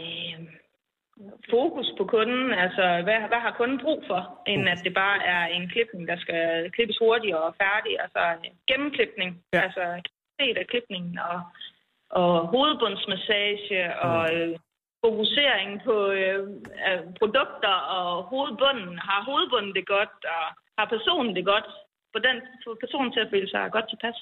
[1.51, 2.53] fokus på kunden.
[2.65, 6.17] Altså, hvad, hvad har kunden brug for, end at det bare er en klipning, der
[6.25, 7.93] skal klippes hurtigt og færdig.
[8.05, 8.23] Altså
[8.71, 9.31] gennemklipning.
[9.55, 9.61] Ja.
[9.61, 11.41] Altså kvalitet af klipningen og,
[12.11, 14.59] og hovedbundsmassage og øh,
[15.05, 16.41] fokusering på øh,
[17.19, 18.99] produkter og hovedbunden.
[18.99, 20.45] Har hovedbunden det godt, og
[20.79, 21.69] har personen det godt?
[22.13, 22.37] For den
[22.81, 24.15] personen til at føle sig godt tilpas.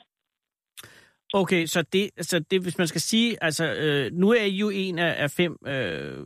[1.34, 4.70] Okay, så det, så det hvis man skal sige, altså øh, nu er I jo
[4.70, 6.18] en af, af fem øh,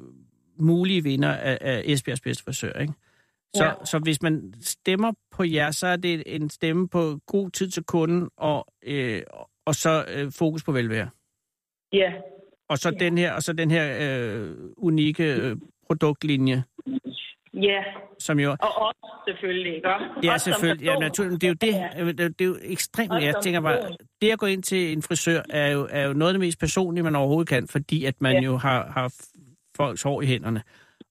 [0.59, 2.92] mulige vinder af, af Esbjergs bedste frisør, ikke?
[3.55, 3.85] Så, Ja.
[3.85, 7.85] så hvis man stemmer på jer, så er det en stemme på god tid til
[7.85, 9.22] kunden, og, øh,
[9.66, 11.09] og så øh, fokus på velvære.
[11.92, 12.12] Ja,
[12.68, 13.05] Og så Ja.
[13.05, 16.64] den her, og så den her øh, unikke øh, produktlinje,
[17.62, 17.82] ja.
[18.18, 18.50] som jo...
[18.50, 19.88] Og også selvfølgelig, ikke?
[20.22, 20.84] Ja, Også selvfølgelig.
[20.86, 21.40] Ja, naturligt.
[21.40, 22.04] Det er jo det.
[22.06, 22.12] Ja.
[22.12, 23.12] Det er, jo ekstremt.
[23.12, 23.80] Også Jeg tænker bare,
[24.22, 26.58] det at gå ind til en frisør er jo, er jo noget af det mest
[26.58, 28.40] personlige, man overhovedet kan, fordi at man Ja.
[28.40, 29.14] jo har, har
[29.76, 30.62] folks hår i hænderne.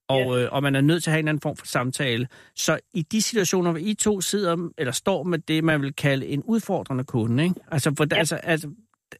[0.09, 2.27] Og, øh, og man er nødt til at have en eller anden form for samtale.
[2.55, 6.25] Så i de situationer, hvor I to sidder eller står med det, man vil kalde
[6.27, 7.55] en udfordrende kunde, ikke?
[7.71, 8.15] Altså, hvor, ja.
[8.15, 8.19] Ja.
[8.19, 8.69] altså, altså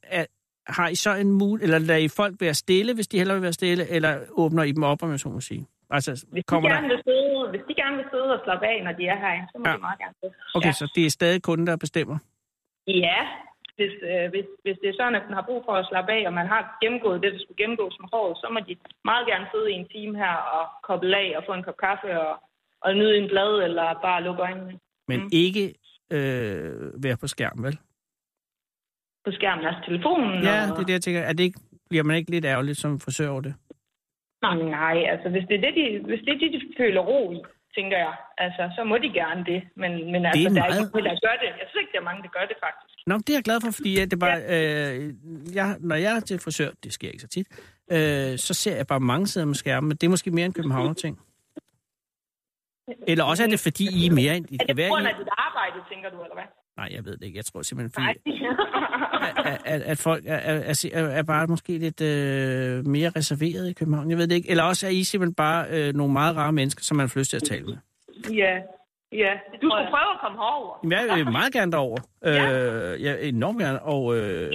[0.04, 0.26] er,
[0.68, 3.44] har I så en mulighed, eller lader I folk være stille, hvis de hellere vil
[3.44, 5.68] være stille, eller åbner I dem op, om jeg så må sige?
[5.90, 6.96] Altså, Hvis de, kommer gerne der...
[6.96, 9.58] vil sidde, hvis de gerne vil sidde og slappe af, når de er herinde, så
[9.58, 9.72] må Ja.
[9.72, 9.76] ja.
[9.78, 10.32] de meget gerne det.
[10.58, 12.18] Okay, så det er stadig kunden, der bestemmer?
[12.88, 13.20] Ja,
[13.78, 16.22] hvis, øh, hvis, hvis det er sådan, at man har brug for at slappe af,
[16.30, 18.76] og man har gennemgået det, der skulle gennemgås med håret, så må de
[19.12, 22.10] meget gerne sidde i en time her og koble af og få en kop kaffe
[22.26, 22.34] og,
[22.86, 25.30] og nyde en blad, eller bare lukke øjnene Men Mm.
[25.32, 25.66] ikke
[26.16, 27.78] øh, være på skærm, vel?
[29.26, 30.44] på skærmen, altså telefonen.
[30.44, 30.76] Ja, og...
[30.78, 31.22] det er det, jeg tænker.
[31.22, 33.54] Er det ikke, bliver man ikke lidt ærgerligt som frisør over det?
[34.52, 37.40] Nej, altså hvis det er det, de, hvis det er det, de føler ro i,
[37.78, 39.60] tænker jeg, altså så må de gerne det.
[39.82, 41.50] Men, men altså, der er meget- ikke mange, der gør det.
[41.62, 42.94] Jeg synes ikke, der er mange, der gør det faktisk.
[43.10, 45.14] Nå, det er jeg glad for, fordi at det bare, øh,
[45.60, 47.48] jeg, når jeg er til frisør, det sker ikke så tit,
[47.96, 50.54] øh, så ser jeg bare mange sidder med skærmen, men det er måske mere en
[50.60, 51.16] københavner ting.
[53.08, 54.34] Eller også er det, fordi I er mere.
[54.34, 56.50] Det Er det på grund I, af dit arbejde, tænker du, eller hvad?
[56.78, 57.38] Nej, jeg ved det ikke.
[57.38, 58.42] Jeg tror simpelthen, fordi,
[59.46, 63.74] at, at, at folk er, er, er, er bare måske lidt øh, mere reserveret i
[63.74, 64.10] København.
[64.10, 64.50] Jeg ved det ikke.
[64.50, 67.30] Eller også er I simpelthen bare øh, nogle meget rare mennesker, som man har lyst
[67.30, 67.76] til at tale med.
[68.34, 68.56] ja,
[69.12, 69.34] ja.
[69.52, 70.80] Du skulle prøve at komme herover.
[70.84, 71.98] Jamen, jeg vil meget gerne derover.
[72.26, 72.92] Ja.
[72.94, 73.82] Øh, jeg enormt gerne.
[73.82, 74.52] Og øh,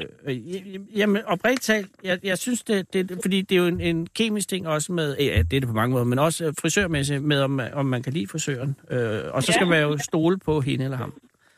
[0.96, 4.48] jamen, oprigtigt talt, jeg, jeg synes, det, det, fordi det er jo en, en kemisk
[4.48, 7.60] ting også med, ja, det er det på mange måder, men også frisørmæssigt med, om,
[7.72, 8.76] om man kan lide frisøren.
[8.90, 9.70] Øh, og så skal Ja.
[9.70, 11.14] man jo stole på hende eller ham.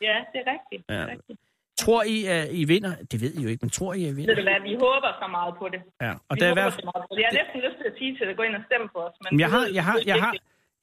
[0.07, 0.81] Ja, det er rigtigt.
[0.89, 1.07] Det er Ja.
[1.15, 1.39] rigtigt.
[1.83, 2.93] Tror I, at I vinder?
[3.11, 4.35] Det ved I jo ikke, men tror I, at I Ved vinder?
[4.35, 5.81] du hvad, vi håber så meget på det.
[6.01, 7.21] Ja, og Vi der er hvert så meget på det.
[7.21, 9.13] Jeg har næsten lyst til at sige til dig, gå ind og stemme på os.
[9.31, 10.33] Men jeg har, ved, jeg har, jeg har,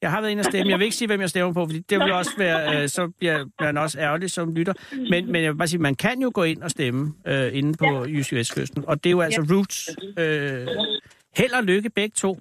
[0.01, 0.69] jeg har været inde og stemme.
[0.71, 3.03] Jeg vil ikke sige, hvem jeg stemmer på, fordi det vil også være, øh, så
[3.19, 4.73] bliver man også ærgerlig som lytter.
[5.11, 7.77] Men, men jeg vil bare sige, man kan jo gå ind og stemme øh, inde
[7.77, 8.01] på ja.
[8.01, 8.83] Jyske Vestkysten.
[8.87, 9.89] Og det er jo altså Roots.
[10.19, 10.67] Øh,
[11.37, 12.39] held og lykke begge to.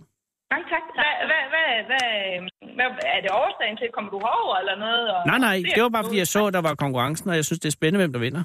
[0.53, 0.85] Nej, tak.
[0.99, 2.09] Hvad, hvad, hvad, hvad,
[2.77, 5.07] hvad, er det årsagen til, kommer du herover eller noget?
[5.15, 5.21] Og...
[5.27, 7.61] Nej, nej, det var bare fordi, jeg så, at der var konkurrencen, og jeg synes,
[7.61, 8.45] det er spændende, hvem der vinder.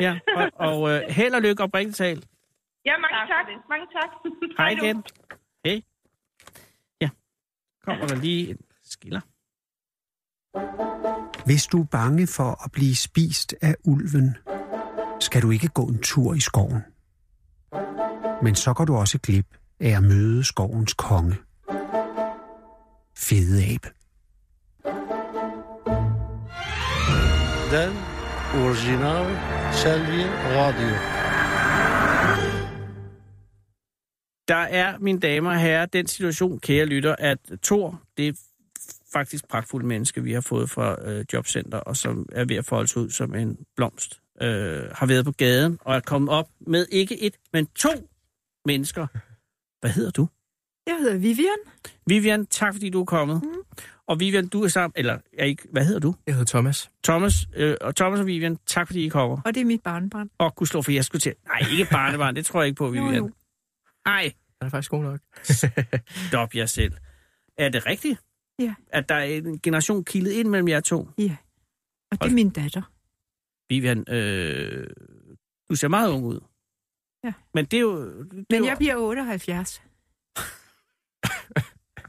[0.00, 2.24] Ja, og, og øh, held og lykke oprigtigt talt.
[2.86, 3.46] Ja, mange tak.
[3.68, 4.10] Mange tak.
[4.58, 5.04] Hej igen.
[5.64, 5.82] Hej.
[7.00, 7.08] Ja,
[7.84, 9.20] kommer der lige en skiller.
[11.46, 14.36] Hvis du er bange for at blive spist af ulven,
[15.20, 16.82] skal du ikke gå en tur i skoven.
[18.42, 19.46] Men så går du også glip
[19.84, 21.36] af at møde skovens konge.
[23.16, 23.88] Fede abe.
[27.70, 27.92] Den
[28.64, 29.26] original
[29.72, 30.22] Selvi
[30.56, 30.88] Radio.
[34.48, 38.32] Der er, mine damer og herrer, den situation, kære lytter, at Thor, det er
[39.12, 42.88] faktisk pragtfuldt menneske, vi har fået fra øh, Jobcenter, og som er ved at folde
[42.88, 46.86] sig ud som en blomst, øh, har været på gaden og er kommet op med
[46.90, 47.90] ikke et, men to
[48.64, 49.06] mennesker.
[49.84, 50.28] Hvad hedder du?
[50.86, 51.58] Jeg hedder Vivian.
[52.06, 53.42] Vivian, tak fordi du er kommet.
[53.42, 53.48] Mm.
[54.06, 56.14] Og Vivian, du er sammen, eller er ikke, hvad hedder du?
[56.26, 56.90] Jeg hedder Thomas.
[57.04, 59.40] Thomas, øh, og Thomas og Vivian, tak fordi I kommer.
[59.44, 60.30] Og det er mit barnbarn.
[60.38, 63.14] Og gudslov, for jeg skulle til, nej, ikke barnebarn, det tror jeg ikke på, Vivian.
[63.14, 63.30] jo.
[64.06, 65.20] Nej, er faktisk god nok.
[66.28, 66.92] Stop jer selv.
[67.58, 68.20] Er det rigtigt?
[68.58, 68.74] Ja.
[68.88, 71.08] At der er en generation kildet ind mellem jer to?
[71.18, 71.36] Ja.
[72.10, 72.82] Og det er min datter.
[73.68, 74.86] Vivian, øh,
[75.68, 76.40] du ser meget ung ud.
[77.24, 77.32] Ja.
[77.54, 78.22] Men det er jo...
[78.22, 79.82] Det er Men jo, jeg bliver 78.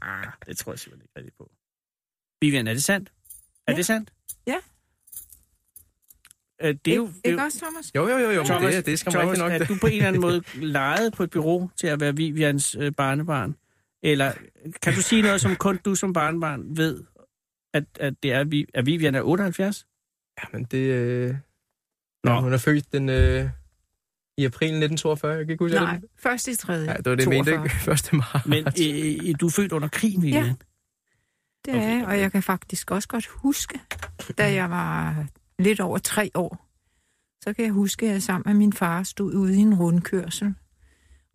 [0.02, 1.50] Ah, det tror jeg simpelthen ikke rigtig på.
[2.40, 3.12] Vivian, er det sandt?
[3.66, 3.76] Er Ja.
[3.76, 4.12] det sandt?
[4.46, 4.56] Ja.
[6.62, 7.06] Øh, det er jo...
[7.06, 7.92] Ikke, Det er ikke jo også, Thomas?
[7.94, 9.52] Jo, jo, jo, jo Thomas, det, det skal Thomas, nok.
[9.52, 12.76] er du på en eller anden måde lejet på et bureau til at være Vivians
[12.80, 13.56] øh, barnebarn?
[14.02, 14.32] Eller
[14.82, 17.04] kan du sige noget, som kun du som barnebarn ved,
[17.74, 19.86] at, at, det er, Vi- at Vivian er 78?
[20.38, 20.78] Ja, men det...
[20.78, 21.34] Øh...
[22.24, 22.32] Nå.
[22.34, 22.40] Nå.
[22.40, 23.50] Hun er født den, øh...
[24.38, 26.08] i april 1942, jeg kan ikke huske Nej, det.
[26.18, 26.90] først i tredje.
[26.90, 27.64] Ja, det var det, jeg mente, 42.
[27.64, 27.92] ikke?
[27.92, 28.12] 1.
[28.34, 28.46] marts.
[28.46, 28.66] Men
[29.30, 30.44] øh, du er født under krigen, Vivian.
[30.46, 30.54] Ja.
[31.64, 33.80] Det er jeg, og jeg kan faktisk også godt huske,
[34.38, 35.24] da jeg var
[35.58, 36.66] lidt over tre år,
[37.44, 40.54] så kan jeg huske, at jeg sammen med min far stod ude i en rundkørsel,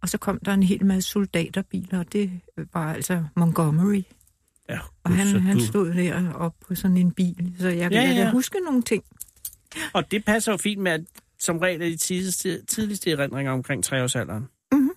[0.01, 2.31] og så kom der en hel masse soldaterbiler, og det
[2.73, 4.03] var altså Montgomery.
[4.69, 7.91] Ja, Og så han, han du- stod der op på sådan en bil, så jeg,
[7.91, 8.13] Ja, ja, ja.
[8.23, 9.03] kan huske nogle ting.
[9.93, 11.01] Og det passer jo fint med, at
[11.41, 14.47] som regel er de tidligste, tidligste erindringer omkring treårsalderen.
[14.71, 14.91] Mhm.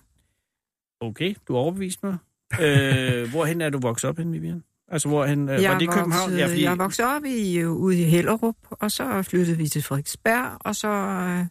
[1.01, 2.17] Okay, du overbevist mig.
[2.61, 4.63] øh, hvorhen er du vokset op hen, Vivian?
[4.91, 6.11] Altså, hvorhen, øh, Jeg var det i København?
[6.31, 9.67] vokset, Ja, fordi, Jeg vokset op i, øh, ude i Hellerup, og så flyttede vi
[9.67, 11.45] til Frederiksberg, og så, øh,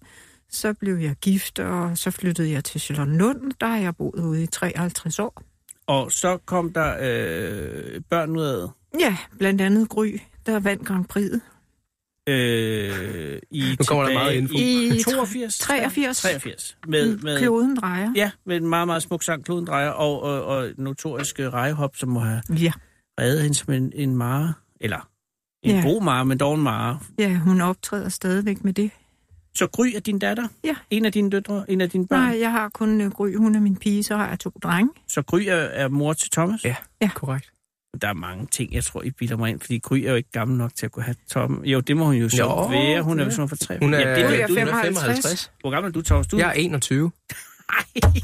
[0.51, 3.53] så blev jeg gift, og så flyttede jeg til Charlottenlund.
[3.61, 5.43] Der har jeg boet ude i 53 år.
[5.87, 8.69] Og så kom der øh, børn ud af
[9.01, 11.31] Ja, blandt andet Gry, der vandt Grand Prix.
[12.29, 14.55] Øh, i Nu kommer der tilbage meget info.
[14.55, 15.59] I I 82?
[15.59, 16.17] 83.
[16.23, 16.77] 83.
[16.89, 18.13] Med, med, Kloden drejer.
[18.17, 22.09] ja, med en meget, meget smuk sang, Kloden drejer, og, og, og notoriske rejehop, som
[22.09, 22.73] må have Ja.
[23.21, 24.53] reddet hende som en, en mare.
[24.81, 25.09] Eller
[25.63, 25.83] en Ja.
[25.83, 26.99] god mare, men dog en mare.
[27.19, 28.91] ja, hun optræder stadigvæk med det.
[29.57, 30.49] Så Gry er din datter?
[30.65, 30.77] Ja.
[30.91, 31.71] En af dine døtre?
[31.71, 32.21] En af dine børn?
[32.21, 34.91] Nej, jeg har kun uh, Gry, hun er min pige, så har jeg to drenge.
[35.09, 36.65] Så Gry er, er mor til Thomas?
[36.65, 36.77] Ja.
[37.03, 37.11] Ja.
[37.15, 37.51] Korrekt.
[38.03, 40.31] Der er mange ting, jeg tror, I bilder mig ind, fordi Gry er jo ikke
[40.33, 41.63] gammel nok til at kunne have Tom.
[41.65, 43.03] Jo, det må hun jo så Jo, være.
[43.03, 43.79] Hun er jo sådan for tre.
[43.83, 44.55] Hun er, ja, det ved er du.
[44.55, 45.51] 55.
[45.61, 46.27] Hvor gammel er du, Thomas?
[46.27, 47.11] Du, Jeg er 21.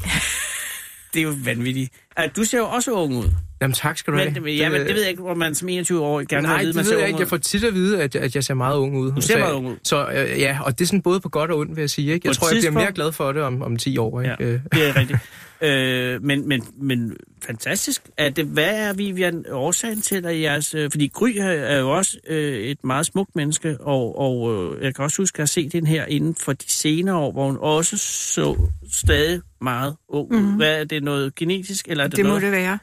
[1.13, 1.93] det er jo vanvittigt.
[2.15, 3.29] Altså, du ser jo også ung ud.
[3.61, 4.31] Jamen tak skal du have.
[4.31, 6.57] Men, ja, men det ved jeg ikke, hvor man som 21 år gerne vil Nej,
[6.59, 7.15] vide, det man ved ser jeg ikke.
[7.15, 7.21] ud.
[7.21, 9.11] Jeg får tit at vide, at, at jeg ser meget ung ud.
[9.11, 9.75] Du ser så, meget ung ud.
[9.83, 12.13] Så øh, ja, og det er sådan både på godt og ondt, vil jeg sige.
[12.13, 12.23] Ikke?
[12.23, 14.21] På Jeg et tror, jeg bliver mere glad for det om, om 10 år.
[14.21, 14.35] Ikke?
[14.39, 14.45] Ja.
[14.51, 15.19] Det er rigtigt.
[15.63, 18.01] Øh, men, men, men fantastisk.
[18.17, 20.75] Er det, hvad er Vivian årsagen til, at jeres...
[20.75, 24.95] Øh, fordi Gry er jo også øh, et meget smukt menneske, og, og øh, jeg
[24.95, 27.97] kan også huske at set den her inden for de senere år, hvor hun også
[27.97, 28.57] så
[28.91, 30.31] stadig meget ung.
[30.31, 30.55] Mhm.
[30.55, 32.41] Hvad er det noget genetisk, eller er det, Det må noget?
[32.41, 32.79] det være.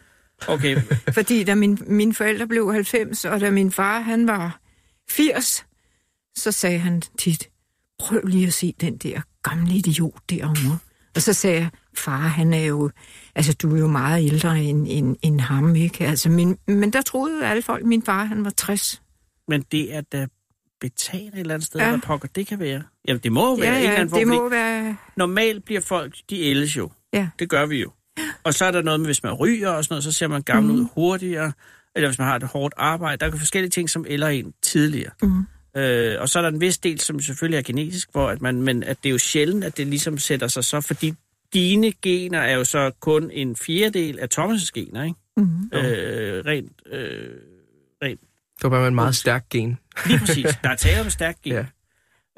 [0.48, 0.76] Okay,
[1.14, 4.60] Fordi da min, mine forældre blev 90, og da min far han var
[5.10, 5.66] 80,
[6.36, 7.48] så sagde han tit,
[7.98, 10.78] prøv lige at se den der gamle idiot derovre.
[11.14, 12.90] Og så sagde jeg, far, han er jo,
[13.34, 16.06] altså du er jo meget ældre end, end, end ham, ikke?
[16.06, 19.02] Altså, min, men der troede alle folk, min far, han var 60.
[19.48, 20.26] men det er da
[20.80, 21.84] betalt et eller andet sted, ja.
[21.86, 21.90] Ja.
[21.92, 22.82] hvad pokker det kan være.
[23.08, 25.64] Jamen, det må jo være Ja, en eller ja, anden form, det må være, normalt
[25.64, 26.90] bliver folk, de ældes jo.
[27.12, 27.28] ja.
[27.38, 27.90] Det gør vi jo.
[28.44, 30.42] Og så er der noget med, hvis man ryger og sådan noget, så ser man
[30.42, 30.82] gammel Mhm.
[30.82, 31.52] ud hurtigere.
[31.96, 33.16] Eller hvis man har et hårdt arbejde.
[33.26, 35.10] Der er forskellige ting, som ælder en tidligere.
[35.22, 35.44] Mhm.
[35.76, 38.62] Øh, og så er der en vis del, som selvfølgelig er genetisk, hvor at man,
[38.62, 41.14] men at det er jo sjældent, at det ligesom sætter sig så, fordi
[41.54, 45.16] dine gener er jo så kun en fjerdedel af Thomas' gener, ikke?
[45.36, 45.70] Mm-hmm.
[45.78, 47.34] Øh, rent, øh,
[48.02, 48.20] rent,
[48.62, 49.78] det var bare en meget stærk gen.
[50.06, 50.46] lige præcis.
[50.62, 51.66] Der er tale om et stærkt gen.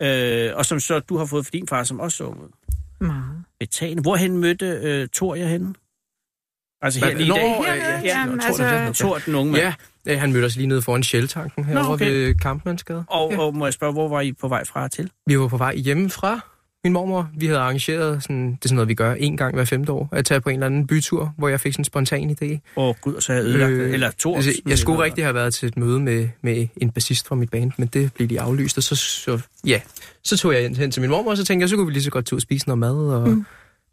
[0.00, 0.48] Ja.
[0.48, 2.52] Øh, og som så du har fået for din far, som også så ud.
[3.00, 3.44] Meget.
[3.60, 4.02] Betagende.
[4.02, 5.74] Hvorhen mødte øh, Thor jer henne?
[6.82, 7.44] Altså her lige i Nå, dag.
[7.44, 9.04] øh, Hernede, ja, jeg tror, det er altså-.
[9.04, 9.64] Thor, den unge mand.
[10.06, 12.10] Ja, øh, han mødte os lige nede foran Shell-tanken herovre Nå, okay.
[12.10, 13.04] ved Kampmannsgade.
[13.08, 15.10] Og, og må jeg spørge, hvor var I på vej fra og til?
[15.26, 16.40] Vi var på vej hjemmefra.
[16.84, 19.64] Min mormor, vi havde arrangeret, sådan, det er sådan noget, vi gør en gang hver
[19.64, 22.30] femte år, at tage på en eller anden bytur, hvor jeg fik sådan en spontan
[22.30, 22.58] idé.
[22.76, 24.36] Åh oh, gud, og så havde jeg ødelagt øh, Eller Thor.
[24.36, 27.50] Altså, jeg skulle rigtig have været til et møde med, med en bassist fra mit
[27.50, 29.80] band, men det blev lige aflyst, og så, så, ja,
[30.24, 32.02] så tog jeg hen til min mormor, og så tænkte jeg, så kunne vi lige
[32.02, 32.94] så godt tage ud og spise noget mad.
[32.96, 33.44] Og, mm.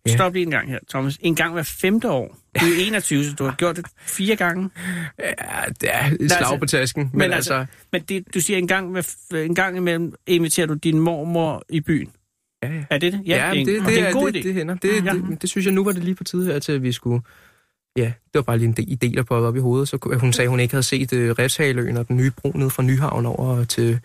[0.08, 0.16] ja.
[0.16, 1.18] Stop lige en gang her, Thomas.
[1.22, 2.38] En gang hver femte år.
[2.60, 4.70] Du er 21, så du har gjort det fire gange.
[5.20, 5.34] Ja,
[5.82, 7.74] det er et slag altså- på tasken, men, Men altså- altså...
[7.92, 11.82] Men det, du siger, en gang, hver, en gang imellem inviterer du din mormor i
[11.82, 12.10] byen.
[12.64, 12.84] Ja, ja.
[12.90, 13.22] Er det det?
[13.26, 14.44] Ja, det, det, er en, det, det er en god det, idé.
[14.48, 14.76] det hænder.
[14.76, 15.14] Det, Ja.
[15.14, 15.14] ja.
[15.32, 17.22] det, det, synes jeg nu var det lige på tide her til, at vi skulle...
[17.98, 19.88] Ja, det var bare lige en idé, der poppede op i hovedet.
[19.90, 22.70] Så hun sagde, at hun ikke havde set uh, Refshaløen og den nye bro ned
[22.70, 24.00] fra Nyhavn over til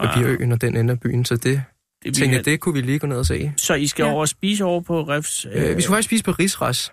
[0.00, 1.24] Papirøen og den ende af byen.
[1.24, 1.62] Så det, det
[2.04, 2.36] tænkte jeg, Ah.
[2.38, 3.52] det, det kunne vi lige gå ned og se.
[3.56, 4.10] Så I skal Ja.
[4.10, 6.92] over og spise over på Refs øh, Øh, vi skulle faktisk spise på Rigsras,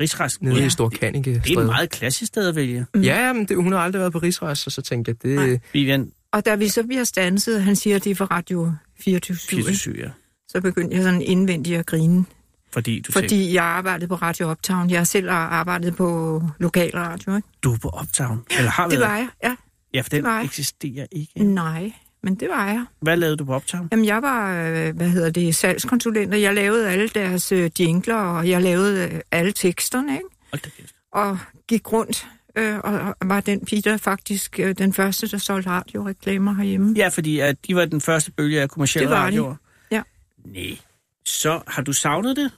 [0.00, 0.42] Rigsrest.
[0.42, 0.66] nede Ja.
[0.66, 1.34] i Stor Kanike.
[1.44, 2.86] Det er et meget klassisk sted at vælge.
[3.02, 5.36] Ja, men det, hun har aldrig været på Rigsras, og så tænkte jeg, det...
[5.48, 5.58] Nej.
[5.72, 9.36] Vivian, Og da vi så bliver stanset, han siger, at det er for Radio 24
[9.36, 10.08] 24 ja.
[10.52, 12.24] Så begyndte jeg sådan indvendigt at grine.
[12.72, 14.90] Fordi du tænkte, fordi jeg arbejdede på Radio Uptown.
[14.90, 17.48] Jeg har selv arbejdet på lokalradio, ikke?
[17.62, 18.42] du er på Uptown.
[18.58, 19.56] Eller har Det været var jeg, ja.
[19.94, 21.44] Ja, for den eksisterer ikke.
[21.44, 22.84] Nej, men det var jeg.
[23.00, 23.88] Hvad lavede du på Uptown?
[23.92, 28.14] Jamen, jeg var, øh, hvad hedder det, salgskonsulent, og jeg lavede alle deres øh, jingler,
[28.16, 30.24] og jeg lavede øh, alle teksterne, ikke?
[30.52, 30.70] Hold da.
[31.12, 31.38] Og
[31.68, 36.54] gik rundt, øh, og var den pige, der faktisk øh, den første, der solgte radioreklamer
[36.54, 36.94] herhjemme.
[36.96, 39.54] Ja, fordi at de var den første bølge af kommersielle radioer.
[40.44, 40.78] Nej.
[41.24, 42.50] Så har du savnet det?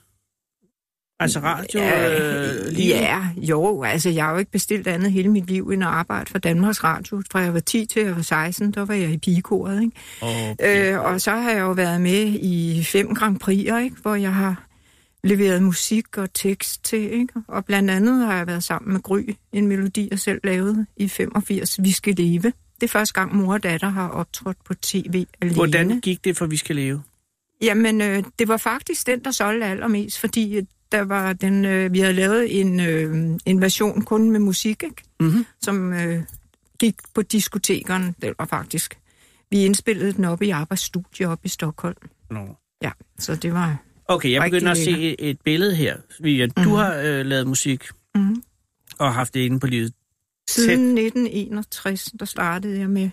[1.20, 1.80] Altså radio?
[1.80, 2.88] Ja, øh, livet?
[2.88, 6.30] ja, jo, altså jeg har jo ikke bestilt andet hele mit liv end at arbejde
[6.30, 7.22] for Danmarks Radio.
[7.32, 9.96] Fra jeg var 10 til jeg var 16, der var jeg i pigekoret, ikke?
[10.20, 10.92] Okay.
[10.92, 13.96] Øh, og så har jeg jo været med i fem Grand Prix'er, ikke?
[14.02, 14.64] hvor jeg har
[15.24, 17.12] leveret musik og tekst til.
[17.12, 17.34] Ikke?
[17.48, 19.20] Og blandt andet har jeg været sammen med Gry,
[19.52, 22.52] en melodi, jeg selv lavede i 85, Vi skal leve.
[22.80, 25.54] Det er første gang, mor og datter har optrådt på tv alene.
[25.54, 27.02] Hvordan gik det for Vi skal leve?
[27.62, 30.62] Jamen, øh, det var faktisk den, der solgte allermest, fordi øh,
[30.92, 35.02] der var den, øh, vi havde lavet en, øh, en version kun med musik, ikke?
[35.20, 35.46] Mhm.
[35.62, 36.22] som øh,
[36.78, 38.14] gik på diskotekerne.
[38.22, 38.98] Det var faktisk...
[39.50, 41.96] Vi indspillede den op i arbejdsstudie op i Stockholm.
[42.30, 42.56] Nå.
[42.82, 43.76] Ja, så det var...
[44.08, 45.96] Okay, jeg begynder at se et, billede her.
[46.20, 46.62] Vivian, mm.
[46.64, 46.78] du Mhm.
[46.78, 48.42] har øh, lavet musik Mm.
[48.98, 49.92] og haft det inde på livet.
[50.50, 53.10] Siden 1961, der startede jeg med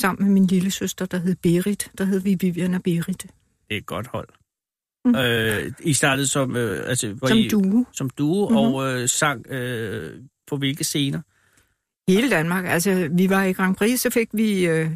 [0.00, 1.90] sammen med min lille søster, der hed Berit.
[1.98, 3.26] Der hed vi Vivian og Berit.
[3.68, 4.28] Det er et godt hold.
[5.04, 5.14] Mm.
[5.14, 7.84] Øh, I startede som, øh, altså, hvor Som I, duo.
[7.92, 8.56] som duo Mhm.
[8.56, 11.20] og øh, sang øh, på hvilke scener?
[12.10, 12.64] Hele Danmark.
[12.66, 14.90] Altså, vi var i Grand Prix, så fik vi øh,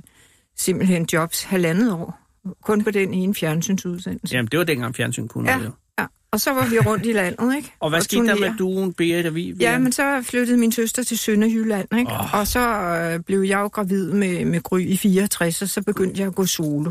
[0.56, 2.20] simpelthen jobs halvandet år.
[2.62, 4.35] Kun på den ene fjernsynsudsendelse.
[4.37, 5.56] Jamen, det var dengang fjernsyn kunne Ja.
[5.56, 5.72] noget, jo.
[5.98, 7.72] Ja, og så var vi rundt i landet, ikke?
[7.80, 8.50] Og hvad skete der turnere.
[8.50, 9.56] med duoen Berit og Vivian?
[9.61, 12.12] Ja, men så flyttede min søster til Sønderjylland, ikke?
[12.12, 12.35] Oh.
[12.35, 16.20] Og så øh, blev jeg jo gravid med, med Gry i 64, og så begyndte
[16.20, 16.90] jeg at gå solo.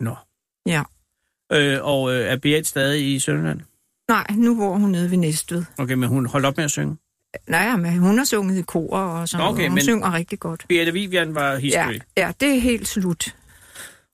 [0.00, 0.14] Nå.
[0.66, 0.82] Ja.
[1.52, 3.60] Øh, og øh, er Berit stadig i Sønderland?
[4.08, 5.64] Nej, nu bor hun nede ved Næstved.
[5.78, 6.96] Okay, men hun holdt op med at synge.
[7.48, 9.70] Nej, men hun har sunget i kor og sådan Okay, noget.
[9.70, 10.64] Hun men- synger rigtig godt.
[10.68, 11.92] Berit og Vivian var history.
[12.16, 13.36] Ja, ja, det er helt slut.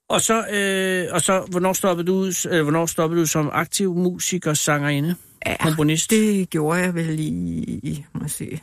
[0.09, 4.55] Og så, øh, og så hvornår, stoppede du, øh, hvornår stoppede du som aktiv musiker,
[4.55, 5.15] sangerinde,
[5.47, 6.11] Ja, komponist?
[6.11, 8.61] det gjorde jeg vel i, må jeg se.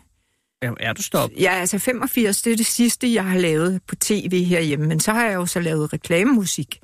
[0.64, 1.40] Jamen, er du stoppet?
[1.42, 4.88] Ja, altså 85, det er det sidste, jeg har lavet på tv herhjemme.
[4.88, 6.80] Men så har jeg jo så lavet reklamemusik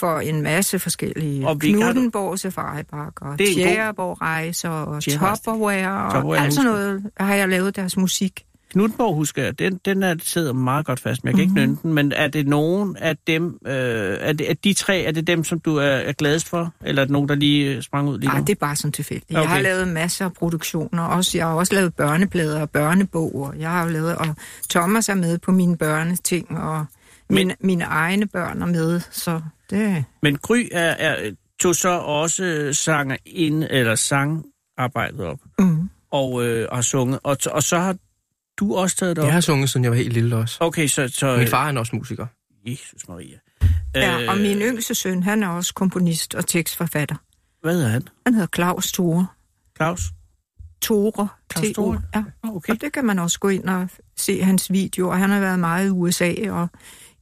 [0.00, 1.48] for en masse forskellige.
[1.48, 5.02] Og hvilke har du- Knudenborg Safari Park og Tjæreborg Rejser og.
[5.02, 8.44] Topperware og Tupperware alt sådan noget har jeg lavet deres musik.
[8.72, 11.50] Knutborg, husker jeg, den, den er, sidder meget godt fast, men jeg kan Mhm.
[11.50, 11.60] mm-hmm.
[11.62, 11.94] ikke nynne den.
[11.94, 13.72] Men er det nogen af dem, øh,
[14.20, 16.72] er, det, er de tre, er det dem, som du er, er gladest for?
[16.84, 18.92] Eller er det nogen, der lige øh, sprang ud lige Nej, det er bare sådan
[18.92, 19.30] tilfældigt.
[19.30, 19.40] Okay.
[19.42, 21.02] Jeg har lavet masser af produktioner.
[21.02, 23.52] Også, jeg har også lavet børneplader og børneboger.
[23.58, 24.26] Jeg har jo lavet, og
[24.70, 26.84] Thomas er med på mine børneting, og
[27.30, 30.04] mine, mine egne børn er med, så det...
[30.22, 31.30] Men Gry er, er,
[31.60, 35.90] tog så også sanger ind, eller sangarbejdet op, Mm.
[36.10, 37.18] og øh, har sunget.
[37.22, 37.96] Og, og så har
[38.58, 39.26] du også taget det op?
[39.26, 40.56] Jeg har sunget, siden jeg var helt lille også.
[40.60, 41.08] Okay, så...
[41.08, 42.26] så Min far er også musiker.
[42.66, 43.36] Jesus Maria.
[43.94, 47.14] Ja, og min yngste søn, han er også komponist og tekstforfatter.
[47.62, 48.02] Hvad hedder han?
[48.26, 49.26] Han hedder Claus Tore.
[49.76, 50.02] Claus?
[50.82, 51.28] Tore.
[51.52, 51.72] Claus T-O.
[51.72, 52.02] Tore?
[52.14, 52.22] Ja.
[52.42, 52.72] Okay.
[52.74, 55.16] Og det kan man også gå ind og se hans videoer.
[55.16, 56.68] Han har været meget i USA og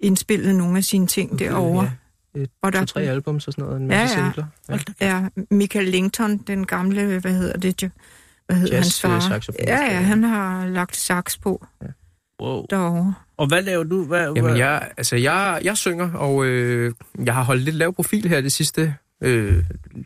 [0.00, 1.84] indspillet nogle af sine ting derovre.
[1.84, 1.90] Ja,
[2.34, 4.24] et, Og der- to-tre albums og sådan noget, en Ja, masse ja.
[4.24, 4.46] singler.
[5.00, 5.06] Ja.
[5.20, 7.88] Ja, Michael Lington, den gamle, hvad hedder det, jo?
[8.46, 9.36] hvad hedder Jazz, hans far?
[9.48, 10.00] øh, Ja, ja, ja.
[10.00, 11.66] han har lagt sax på
[12.42, 12.66] Wow.
[12.70, 13.14] derovre.
[13.36, 14.04] Og hvad laver du?
[14.04, 16.92] Hvad, Jamen, jeg, altså, jeg, jeg synger, og øh,
[17.24, 19.64] jeg har holdt lidt lav profil her det sidste øh,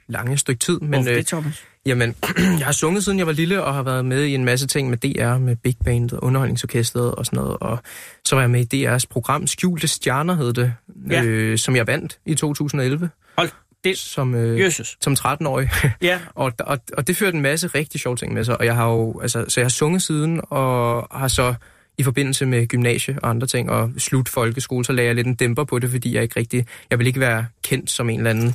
[0.09, 0.81] lange stykke tid.
[0.81, 1.65] Men Hvorfor øh, det, Thomas?
[1.87, 2.15] jamen,
[2.59, 4.91] jeg har sunget, siden jeg var lille, og har været med i en masse ting
[4.91, 7.57] med DR, med Big Band og Underholdningsorkestret og sådan noget.
[7.61, 7.79] Og
[8.25, 10.75] så var jeg med i DR's program Skjulte Stjerner, hed det,
[11.11, 11.25] Ja.
[11.25, 13.11] øh, som jeg vandt i 2011.
[13.39, 13.49] Hold
[13.85, 13.99] det.
[13.99, 14.97] Som, øh, Jesus.
[15.01, 15.69] som 13-årig.
[16.03, 18.75] Ja, Og, og, og det førte en masse rigtig sjove ting med sig, og jeg
[18.77, 21.55] har jo, altså, så jeg har sunget siden, og har så
[21.99, 25.35] i forbindelse med gymnasie og andre ting, og slut folkeskole, så lagde jeg lidt en
[25.35, 28.31] dæmper på det, fordi jeg ikke rigtig, jeg vil ikke være kendt som en eller
[28.31, 28.55] anden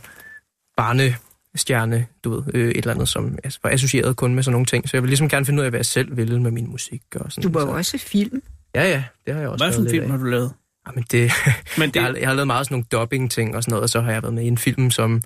[0.78, 4.66] barnestjerne, du ved, øh, et eller andet, som altså, var associeret kun med sådan nogle
[4.66, 4.90] ting.
[4.90, 7.02] Så jeg vil ligesom gerne finde ud af, hvad jeg selv vil med min musik
[7.16, 7.52] og sådan.
[7.52, 8.42] Du var jo også film.
[8.76, 10.24] Ja, ja, det har jeg også hvad for en film lidt har af.
[10.24, 10.54] du lavet?
[10.88, 11.32] Jamen, det,
[11.80, 13.90] Men det, jeg, har, jeg har lavet meget sådan nogle dubbing-ting og sådan noget, og
[13.90, 15.22] så har jeg været med i en film som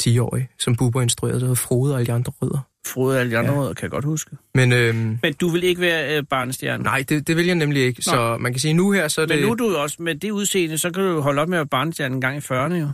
[0.00, 2.68] 10-årig, som Bubber instruerede, der hedder Frode og alle de andre rødder.
[2.86, 3.72] Frode og alle de andre Ja.
[3.72, 4.30] kan jeg godt huske.
[4.54, 6.82] Men øhm, Men du vil ikke være øh, barnestjerne?
[6.84, 8.02] Nej, det, det vil jeg nemlig ikke.
[8.02, 9.36] Så man kan sige, nu her, så er det...
[9.36, 11.48] Men nu er du jo også med det udseende, så kan du jo holde op
[11.48, 12.88] med at være barnestjerne en gang i 40'erne jo.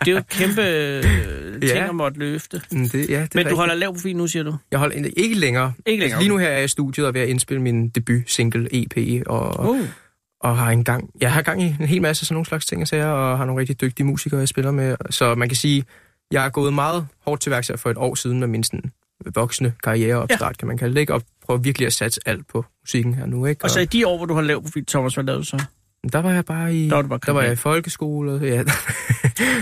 [0.00, 1.02] det er jo et kæmpe øh,
[1.60, 1.88] ting Ja.
[1.88, 2.62] at måtte løfte.
[2.72, 4.56] Mm, Det, ja, det Men du holder lav profil nu, siger du?
[4.70, 5.72] Jeg holder ikke længere.
[5.86, 7.62] Ikke længere, Altså, lige nu her er jeg i studiet og er ved at indspille
[7.62, 9.80] min debut single EP, og, Uh.
[10.40, 12.80] og har en gang, jeg har gang i en hel masse sådan nogle slags ting,
[12.80, 14.96] jeg siger, og har nogle rigtig dygtige musikere, jeg spiller med.
[15.10, 15.84] Så man kan sige,
[16.32, 18.92] jeg er gået meget hårdt til værks for et år siden med min sådan,
[19.34, 20.56] voksne karriereopstart, ja.
[20.58, 21.14] kan man kalde det, ikke?
[21.14, 23.46] og prøve virkelig at satse alt på musikken her nu.
[23.46, 23.64] Ikke?
[23.64, 25.64] Og så i de år, hvor du har lavet profil, Thomas, hvad lavede du så?
[26.12, 28.56] Der var jeg bare i, Der var bare der var jeg i folkeskole, ja.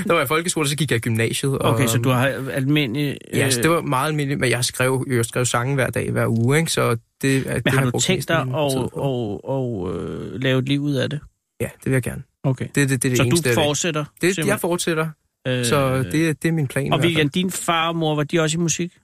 [0.06, 1.56] der var jeg i folkeskole, og så gik jeg i gymnasiet.
[1.60, 3.18] Okay, og, så du har almindelig...
[3.34, 6.26] Ja, så det var meget almindeligt, men jeg skrev, jeg skrev sange hver dag, hver
[6.26, 6.72] uge, ikke?
[6.72, 8.90] så det, Men det har du tænkt dig at på.
[8.92, 11.20] og, og, øh, lave et liv ud af det?
[11.60, 12.22] Ja, det vil jeg gerne.
[12.42, 12.66] Okay.
[12.74, 14.04] Det, det, det det så eneste, du jeg fortsætter?
[14.20, 14.58] det, jeg simpelthen?
[14.58, 15.08] fortsætter,
[15.48, 16.92] Øh, så det, det er min plan.
[16.92, 17.02] Og.
[17.02, 18.98] Vivian, din far og mor, var de også i musik?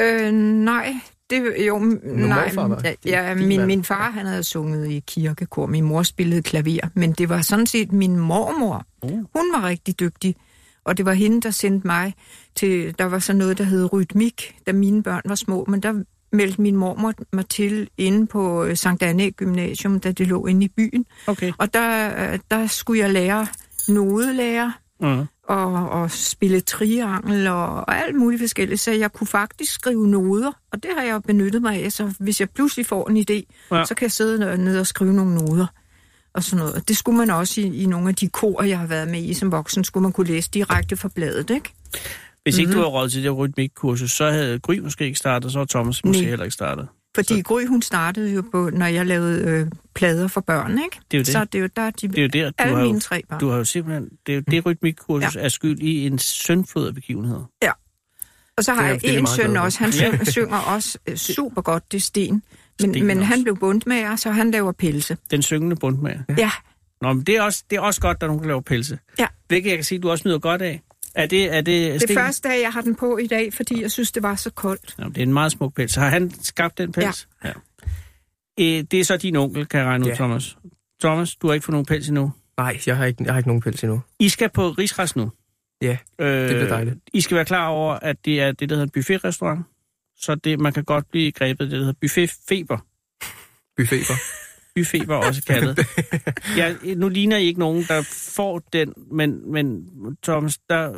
[0.00, 0.94] Øh, nej,
[1.30, 2.44] det jo, nej.
[2.54, 2.80] morfar.
[2.84, 3.66] Ja, Det ja, din min, mand.
[3.66, 5.66] min far, han havde sunget i kirkekor.
[5.66, 8.86] Min mor spillede klaver, men det var sådan set min mormor.
[9.02, 9.10] Oh.
[9.10, 10.36] Hun var rigtig dygtig,
[10.84, 12.14] og det var hende, der sendte mig
[12.54, 16.02] til, der var så noget, der hed rytmik, da mine børn var små, men der
[16.32, 20.64] meldte min mormor mig til inde på øh, Sankt Anne Gymnasium, da det lå inde
[20.64, 21.06] i byen.
[21.26, 21.52] Okay.
[21.58, 23.46] Og der, øh, der skulle jeg lære
[23.88, 24.72] nodelære,
[25.02, 25.26] Uh-huh.
[25.48, 30.52] og, og spille triangel og, og alt muligt forskelligt, så jeg kunne faktisk skrive noder,
[30.72, 33.84] og det har jeg benyttet mig af, så hvis jeg pludselig får en idé, Ja.
[33.84, 35.66] så kan jeg sidde ned og skrive nogle noder
[36.34, 36.74] og sådan noget.
[36.74, 39.22] Og det skulle man også i, i nogle af de kor, jeg har været med
[39.22, 41.70] i som voksen, skulle man kunne læse direkte fra bladet, ikke?
[42.42, 42.74] Hvis ikke Mhm.
[42.74, 46.04] du havde råd til det rytmikkursus, så havde Gry måske ikke startet, så var Thomas
[46.04, 46.28] måske Nej.
[46.28, 46.88] heller ikke startet.
[47.14, 50.98] Fordi Så- Gry, hun startede jo på, når jeg lavede øh, plader for børn, ikke?
[51.10, 51.26] Det er jo det.
[51.26, 53.00] Så det er jo der, de, Det er jo der, du alle har jo, mine
[53.00, 53.40] tre børn.
[53.40, 54.08] du har jo simpelthen...
[54.26, 57.44] Det er jo det rytmikkursus er skyld i en søndflod af begivenheder.
[58.56, 60.24] Og så har Det er- jeg en søn også, han Ja.
[60.24, 62.32] synger, også øh, super godt, det er Sten.
[62.32, 62.42] Men,
[62.94, 63.24] Sten men også.
[63.26, 65.16] han blev bundmager, så han laver pelse.
[65.30, 66.20] Den syngende bundmager.
[66.38, 66.50] Ja,
[67.02, 68.98] Nå, men det er, også, det er også godt, at der nogen, laver pelse.
[69.18, 69.26] Ja.
[69.48, 70.82] Hvilket jeg kan sige, du også nyder godt af.
[71.14, 72.14] Er det, er det, det Sten?
[72.16, 74.94] første dag, jeg har den på i dag, fordi jeg synes, det var så koldt.
[74.98, 75.94] Nå, det er en meget smuk pels.
[75.94, 77.28] Har han skabt den pels?
[77.44, 77.48] Ja.
[77.48, 77.52] ja.
[78.78, 80.14] Øh, det er så din onkel, kan jeg regne ud, Ja.
[80.16, 80.56] Thomas.
[81.00, 82.32] Thomas, du har ikke fået nogen pels endnu.
[82.56, 84.00] Nej, jeg har, ikke, jeg har ikke nogen pels endnu.
[84.18, 85.30] I skal på Rigsrest nu.
[85.82, 86.96] Ja, øh, bliver dejligt.
[87.12, 89.66] I skal være klar over, at det er det, der hedder en buffetrestaurant.
[90.16, 92.78] Så det, man kan godt blive grebet af det, der hedder buffetfeber.
[94.74, 95.04] Buffeter.
[95.04, 95.78] Byfeber også kaldet.
[96.58, 98.02] ja, nu ligner I ikke nogen, der
[98.36, 99.88] får den, men, men
[100.22, 100.96] Thomas, der,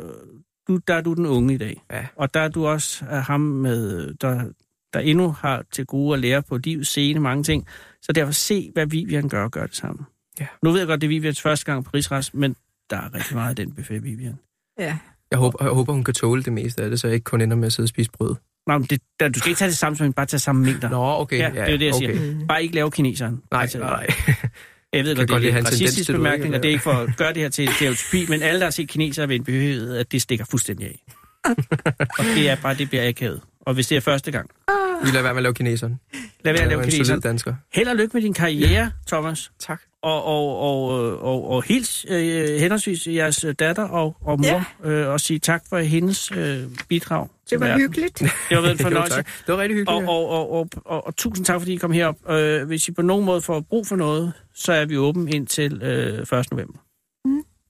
[0.67, 1.81] du, der er du den unge i dag.
[1.91, 2.07] Ja.
[2.15, 4.51] Og der er du også af ham, med, der,
[4.93, 7.67] der endnu har til gode at lære på livets scene mange ting.
[8.01, 10.05] Så derfor se, hvad Vivian gør, og gør det sammen.
[10.39, 10.47] Ja.
[10.63, 12.55] Nu ved jeg godt, det er Vivians første gang på Rigsrest, men
[12.89, 14.39] der er rigtig meget af den buffet, Vivian.
[14.79, 14.97] Ja.
[15.31, 17.41] Jeg håber, jeg håber, hun kan tåle det meste af det, så jeg ikke kun
[17.41, 18.35] ender med at sidde og spise brød.
[18.67, 20.65] Nå, men det, der, du skal ikke tage det samme som en, bare tage samme
[20.65, 20.89] mængder.
[20.89, 21.39] Nå, okay.
[21.39, 22.15] Ja, det er jo det, jeg okay.
[22.17, 22.45] siger.
[22.47, 23.41] Bare ikke lave kineseren.
[23.51, 24.07] Nej, Altså, nej.
[24.93, 27.09] Jeg ved godt, det er at en racistisk bemærkning, og det er ikke for at
[27.17, 30.11] gøre det her til stereotypi, men alle, der har set kinesere ved en behøvighed, at
[30.11, 31.03] det stikker fuldstændig af.
[32.19, 33.41] og det er bare, det bliver akavet.
[33.61, 34.49] Og hvis det er første gang,
[35.03, 35.99] Vi lader være med at lave kineseren.
[36.13, 37.39] lad være at Jeg er lave kineseren.
[37.73, 39.51] Held og lykke med din karriere, Thomas.
[39.59, 39.81] Tak.
[40.05, 40.87] Og, og, og,
[41.21, 44.89] og, og hils øh, henholdsvis jeres datter og, og mor, ja.
[44.89, 47.81] øh, og sige tak for hendes øh, bidrag til Det var verden.
[47.81, 48.19] hyggeligt.
[48.19, 49.15] Det været en Jo, fornøjelse.
[49.17, 49.25] tak.
[49.25, 50.07] Det var rigtig hyggeligt.
[50.09, 52.29] Og, og, og, og, og, og tusind tak, fordi I kom herop.
[52.29, 55.81] Øh, hvis I på nogen måde får brug for noget, så er vi åben indtil
[55.83, 56.51] øh, 1.
[56.51, 56.79] november.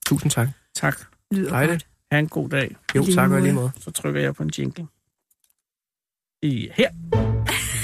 [0.06, 0.48] Tusind tak.
[0.76, 0.98] Tak.
[1.32, 1.80] Lyder Hej godt.
[1.80, 1.88] det.
[2.12, 2.76] Ha' en god dag.
[2.96, 3.72] Jo, lige tak og lige måde.
[3.80, 4.86] Så trykker jeg på en jingle.
[6.42, 6.90] I, her.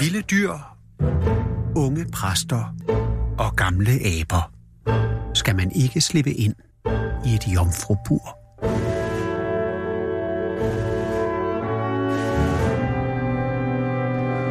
[0.03, 0.51] Vilde dyr,
[1.75, 2.75] unge præster
[3.39, 4.51] og gamle aber.
[5.33, 6.55] Skal man ikke slippe ind
[7.25, 8.37] i et jomfrubur?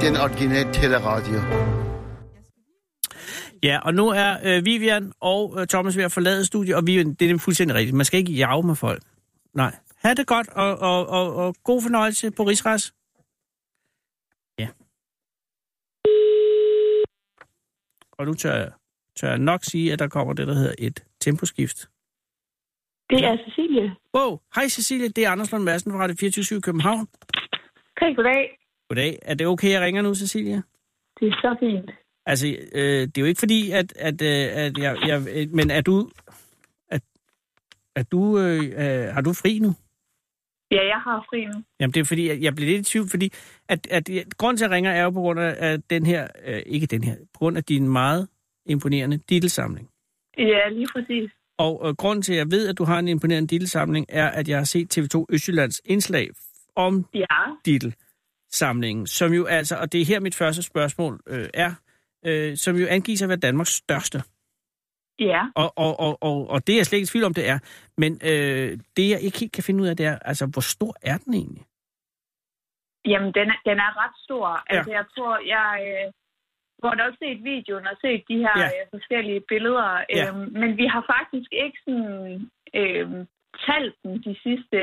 [0.00, 1.40] Den originale teleradio.
[3.62, 7.14] Ja, og nu er øh, Vivian og øh, Thomas ved at forlade studiet, og Vivian,
[7.14, 7.96] det er fuldstændig rigtigt.
[7.96, 9.02] Man skal ikke jage med folk.
[9.54, 9.74] Nej.
[10.02, 12.92] Ha' det godt, og, og, og, og god fornøjelse på Rigsrejs.
[18.20, 18.70] Og nu tør jeg,
[19.16, 21.78] tør jeg nok sige, at der kommer det, der hedder et temposkift.
[23.10, 23.96] Det er Cecilie.
[24.16, 27.08] Wow, hej Cecilie, det er Anders Lund Madsen fra Radio 24 i København.
[27.96, 28.58] Okay, goddag.
[28.88, 29.18] Goddag.
[29.22, 30.62] Er det okay, jeg ringer nu, Cecilie?
[31.20, 31.90] Det er så fint.
[32.26, 35.26] Altså, øh, det er jo ikke fordi, at, at, øh, at jeg, jeg...
[35.34, 36.10] øh, Men er du...
[36.88, 37.02] At,
[37.96, 38.38] er du...
[38.38, 39.74] Øh, øh, har du fri nu?
[40.70, 41.62] Ja, jeg har fri nu.
[41.80, 43.32] Jamen, det er fordi, at jeg bliver lidt i tvivl, fordi
[43.68, 46.06] at, at, at grunden til, at jeg ringer, er jo på grund af at den
[46.06, 46.28] her...
[46.46, 47.14] Øh, ikke den her.
[47.16, 48.28] På grund af din meget
[48.66, 49.88] imponerende dittelsamling.
[50.38, 51.30] Ja, lige præcis.
[51.58, 54.48] Og øh, grunden til, at jeg ved, at du har en imponerende dittelsamling, er, at
[54.48, 56.30] jeg har set TV2 Østjyllands indslag
[56.76, 57.26] om Ja,
[57.64, 61.72] dittelsamlingen, som jo altså, og det er her mit første spørgsmål øh, er,
[62.26, 64.22] øh, som jo angiver at være Danmarks største.
[65.20, 65.42] Ja.
[65.54, 67.58] Og, og, og, og, og det er jeg slet ikke i tvivl om, det er.
[68.02, 70.94] Men øh, det, jeg ikke helt kan finde ud af, det er, altså, hvor stor
[71.02, 71.64] er den egentlig?
[73.06, 74.46] Jamen, den er, den er ret stor.
[74.48, 74.76] Ja.
[74.76, 75.68] Altså, jeg tror, jeg...
[75.88, 76.12] Øh,
[76.80, 78.66] hvor har også set videoen og set de her Ja.
[78.66, 79.90] øh, forskellige billeder.
[80.16, 80.28] Ja.
[80.28, 82.50] Øhm, men vi har faktisk ikke sådan,
[82.80, 83.20] øhm,
[83.66, 84.80] talt den de sidste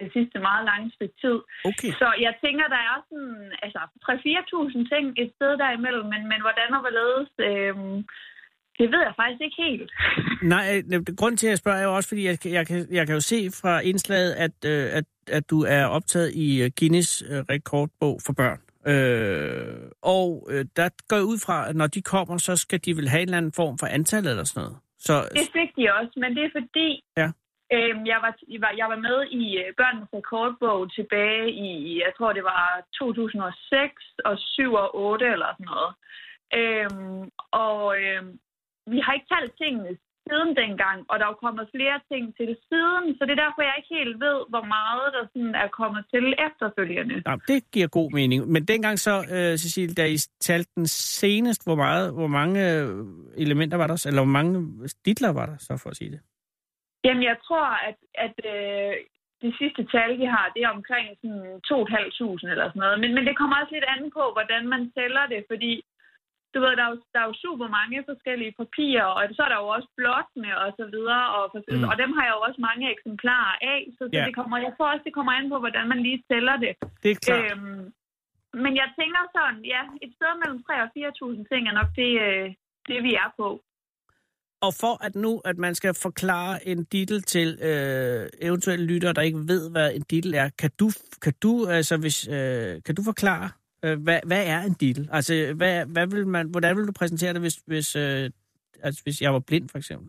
[0.00, 1.38] det sidste meget lange stykke tid.
[1.70, 1.92] Okay.
[2.00, 6.70] Så jeg tænker, der er sådan altså 3-4.000 ting et sted derimellem, men, men hvordan
[6.76, 7.74] og hvorledes, øh,
[8.78, 9.90] det ved jeg faktisk ikke helt.
[10.54, 12.86] Nej, øh, grund til, at jeg spørger, er jo også, fordi jeg, kan- jeg, kan,
[12.90, 16.70] jeg kan jo se fra indslaget, at, øh, at, at du er optaget i øh,
[16.78, 18.60] Guinness øh, rekordbog for børn.
[18.92, 23.08] Øh, og øh, der går ud fra, at når de kommer, så skal de vel
[23.08, 24.76] have en eller anden form for antal eller sådan noget.
[24.98, 26.88] Så Det fik de også, men det er fordi,
[27.22, 27.28] Ja.
[27.76, 31.68] øhm, jeg, var, jeg, var, jeg var med i øh, børnenes rekordbog tilbage i,
[32.04, 32.64] jeg tror det var
[32.98, 33.92] 2006
[34.24, 35.92] og 7 og 8 eller sådan noget.
[36.58, 37.22] Øhm,
[37.68, 38.32] og øhm,
[38.92, 39.92] vi har ikke talt tingene
[40.28, 43.60] siden dengang, og der er jo kommet flere ting til siden, så det er derfor,
[43.62, 47.16] jeg ikke helt ved, hvor meget der sådan er kommet til efterfølgende.
[47.28, 48.38] nej, det giver god mening.
[48.54, 50.16] Men dengang så, øh, Cecilie, da I
[50.48, 50.86] talte den
[51.20, 52.88] senest, hvor, meget, hvor mange øh,
[53.44, 54.54] elementer var der, eller hvor mange
[55.04, 56.20] titler var der, så for at sige det?
[57.04, 58.92] Jamen, jeg tror, at, at øh,
[59.44, 63.00] det sidste tal, vi har, det er omkring sådan 2.500 eller sådan noget.
[63.02, 65.72] Men, men det kommer også lidt an på, hvordan man tæller det, fordi
[66.58, 69.50] du ved, der er, jo, der er jo super mange forskellige papirer, og så er
[69.52, 71.84] der jo også blottene og så videre, og, mm.
[71.90, 74.24] og dem har jeg jo også mange eksemplarer af, så, så Ja.
[74.28, 76.72] det kommer, jeg tror også, det kommer an på, hvordan man lige tæller det.
[77.02, 77.44] Det er klart.
[77.44, 77.84] Øhm,
[78.64, 82.10] men jeg tænker sådan, ja, et sted mellem 3 og 4.000 ting er nok det,
[82.26, 82.46] øh,
[82.88, 83.48] det vi er på.
[84.66, 89.22] Og for at nu, at man skal forklare en titel til øh, eventuelle lyttere, der
[89.22, 90.90] ikke ved, hvad en titel er, kan du,
[91.22, 93.48] kan du, altså, hvis, øh, kan du forklare,
[93.84, 95.08] øh, hvad, hvad er en titel?
[95.12, 98.30] Altså, hvad, hvad vil man, hvordan vil du præsentere det, hvis, hvis, øh,
[98.82, 100.08] altså, hvis jeg var blind, for eksempel?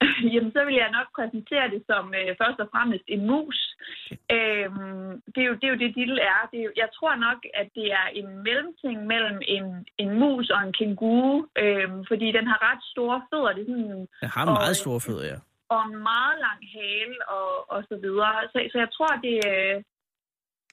[0.32, 3.58] Jamen, så vil jeg nok præsentere det som øh, først og fremmest en mus.
[4.36, 6.40] Øhm, det, er jo, det er jo det, Diddle er.
[6.50, 9.66] Det er jo, jeg tror nok, at det er en mellemting mellem en,
[10.02, 11.34] en mus og en kænguru,
[11.64, 13.52] øhm, fordi den har ret store fødder.
[13.56, 15.38] Det er sådan, Jeg har Og, meget øh, store fødder, ja.
[15.74, 18.34] og en meget lang hale og, og så videre.
[18.52, 19.82] Så, så jeg tror, det er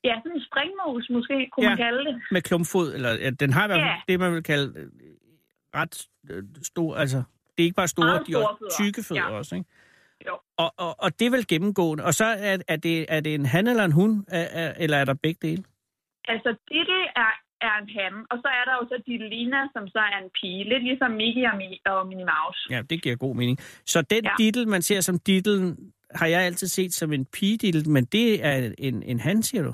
[0.04, 1.70] ja, sådan en springmus, måske kunne Ja.
[1.70, 2.22] man kalde det.
[2.32, 4.01] Med klumpfod, eller ja, den har i hvert fald Ja.
[4.14, 4.88] det, man vil kalde øh,
[5.76, 7.18] ret øh, stor, altså,
[7.54, 8.76] det er ikke bare store, Meget de er store også fødder.
[8.86, 9.38] tykke fødder Ja.
[9.38, 9.70] også, ikke?
[10.28, 10.36] Jo.
[10.58, 12.04] Og, og, og det er vel gennemgående.
[12.04, 14.97] Og så er, er, det, er det en han eller en hund, er, er, eller
[14.97, 15.64] er der begge dele?
[16.28, 17.32] Altså, Diddle er,
[17.62, 20.64] er en han, og så er der jo så Diddlina, som så er en pige.
[20.70, 22.60] Lidt ligesom Mickey og, Mi- og Minnie Mouse.
[22.70, 23.58] Ja, det giver god mening.
[23.86, 24.32] Så den ja.
[24.38, 25.78] Diddle, man ser som diddlen,
[26.16, 29.74] har jeg altid set som en pigediddle, men det er en, en han, siger du?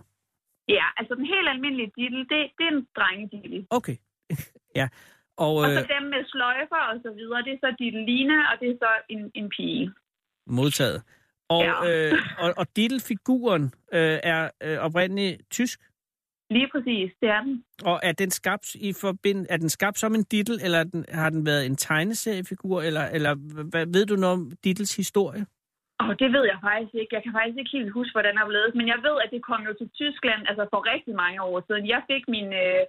[0.77, 3.67] Ja, altså den helt almindelige Diddle, det, det er en drengediddle.
[3.69, 3.97] Okay.
[4.79, 4.87] ja.
[5.37, 8.55] Og, Og øh, så dem med sløjfer og så videre, det er så Diddlina, og
[8.61, 9.91] det er så en, en pige.
[10.47, 11.03] modtaget.
[11.49, 11.75] Og, Ja.
[12.11, 13.63] øh, og, og diddle-figuren
[13.93, 15.79] øh, er øh, oprindeligt tysk,
[16.51, 17.63] Lige præcis, det er den.
[17.83, 21.05] og er den skabt i forbind, er den skabt som en diddle, eller er den,
[21.11, 23.35] har den været en tegneseriefigur, eller, eller
[23.69, 25.45] hvad, ved du noget om diddles historie?
[26.09, 27.15] Og det ved jeg faktisk ikke.
[27.17, 28.71] Jeg kan faktisk ikke helt huske, hvordan det er blevet.
[28.79, 31.83] Men jeg ved, at det kom jo til Tyskland altså for rigtig mange år siden.
[31.95, 32.83] Jeg fik min, øh,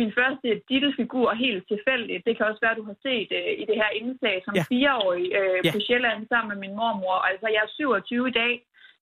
[0.00, 2.22] min første Diddle-figur helt tilfældigt.
[2.26, 4.64] Det kan også være, at du har set øh, i det her indslag som Ja.
[4.72, 5.70] fireårig øh, Ja.
[5.74, 7.16] på Sjælland sammen med min mormor.
[7.30, 8.52] Altså, jeg er 27 i dag.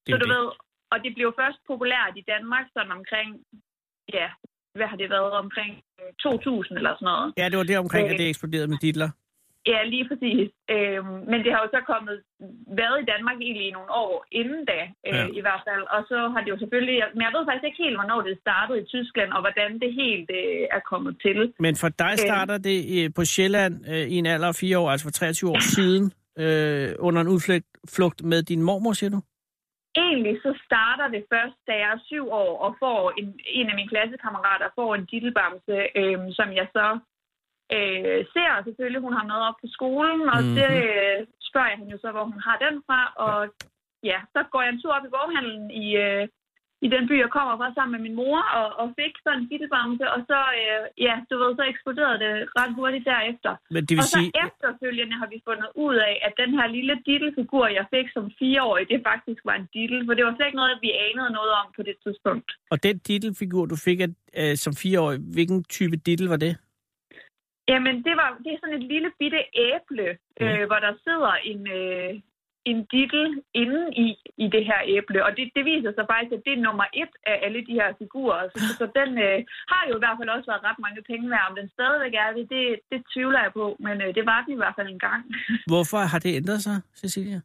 [0.04, 0.34] Det Så du det.
[0.36, 0.46] ved,
[0.92, 3.28] og det blev først populært i Danmark sådan omkring,
[4.18, 4.28] ja,
[4.78, 7.28] hvad har det været, omkring øh, 2000 eller sådan noget.
[7.40, 8.12] Ja, det var det omkring, Øh.
[8.12, 9.10] at det eksploderede med didler.
[9.66, 10.48] Ja, lige præcis.
[10.74, 12.16] Øhm, men det har jo så kommet,
[12.80, 15.26] været i Danmark egentlig i nogle år inden da, øh, Ja.
[15.38, 15.82] i hvert fald.
[15.96, 18.78] Og så har det jo selvfølgelig, men jeg ved faktisk ikke helt, hvornår det startede
[18.82, 21.38] i Tyskland, og hvordan det helt øh, er kommet til.
[21.66, 24.90] Men for dig starter det øh, på Sjælland øh, i en alder af fire år,
[24.90, 26.04] altså for 23 år siden,
[26.42, 29.20] øh, under en udflugt flugt med din mormor, siger du?
[30.06, 33.26] Egentlig så starter det først, da jeg er syv år, og får en,
[33.58, 36.86] en af mine klassekammerater får en dittelbamse, øh, som jeg så
[37.76, 40.46] øh, ser selvfølgelig, hun har med op på skolen, og Mhm.
[40.46, 40.56] mm-hmm.
[40.60, 41.18] det øh,
[41.48, 43.38] spørger jeg hende jo så, hvor hun har den fra, og
[44.10, 46.24] ja, så går jeg en tur op i boghandlen i, øh,
[46.86, 49.48] i den by, jeg kommer fra sammen med min mor, og, og fik sådan en
[49.50, 53.52] dittelbamse, og så, øh, ja, du ved, så eksploderede det ret hurtigt derefter.
[53.74, 56.66] Men det vil og så sige, efterfølgende har vi fundet ud af, at den her
[56.76, 60.46] lille dittelfigur, jeg fik som fireårig, det faktisk var en dittel, for det var slet
[60.48, 62.48] ikke noget, vi anede noget om på det tidspunkt.
[62.72, 64.10] og den titelfigur, du fik af,
[64.40, 66.54] øh, som fireårig, hvilken type diddle var det?
[67.72, 70.08] Jamen, det, var, det er sådan et lille bitte æble,
[70.40, 70.46] Mm.
[70.46, 72.10] øh, hvor der sidder en, øh,
[72.70, 73.26] en dittel
[73.62, 74.06] inde i,
[74.44, 75.24] i det her æble.
[75.26, 77.88] Og det, det viser sig faktisk, at det er nummer et af alle de her
[78.02, 78.42] figurer.
[78.52, 79.38] Så, så den øh,
[79.72, 81.46] har jo i hvert fald også været ret mange penge værd.
[81.50, 83.66] Om den stadigvæk er det, det, det tvivler jeg på.
[83.86, 85.22] Men øh, det var den i hvert fald en gang.
[85.72, 87.40] Hvorfor har det ændret sig, Cecilia?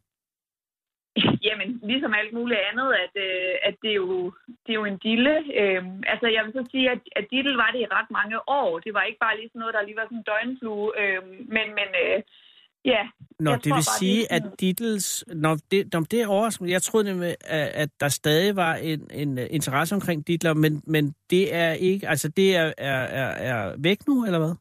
[1.47, 5.01] Jamen, ligesom alt muligt andet, at, øh, at det, er jo, det er jo en
[5.07, 5.35] dille.
[5.61, 8.79] Øh, altså, jeg vil så sige, at, at dittel var det i ret mange år.
[8.85, 10.87] Det var ikke bare lige sådan noget, der lige var sådan en døgnflue.
[11.01, 11.21] Øh,
[11.55, 12.19] men men øh,
[12.93, 13.03] Ja,
[13.39, 15.25] Nå, Jeg det tror vil bare, sige, det at Dittles...
[15.27, 16.71] Nå, det, nå, det er overraskende.
[16.71, 20.81] Jeg troede nemlig, at, at der stadig var en, en øh, interesse omkring Dittler, men,
[20.87, 22.07] men det er ikke...
[22.07, 24.53] Altså, det er, er, er, er væk nu, eller hvad?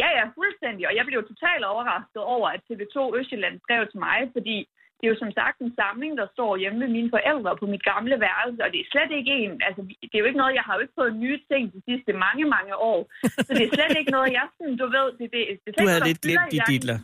[0.00, 0.88] Ja, ja, fuldstændig.
[0.88, 5.12] Og jeg blev totalt overrasket over, at TV2 Østjylland skrev til mig, fordi det er
[5.12, 8.60] jo som sagt en samling, der står hjemme ved mine forældre på mit gamle værelse,
[8.64, 9.80] og det er slet ikke en, altså
[10.10, 12.44] det er jo ikke noget, jeg har jo ikke fået nye ting de sidste mange,
[12.56, 13.00] mange år.
[13.46, 15.88] Så det er slet ikke noget, jeg sådan, du ved, det, det, det er Du
[15.92, 16.60] havde lidt glemt de.
[16.72, 16.98] Dittler.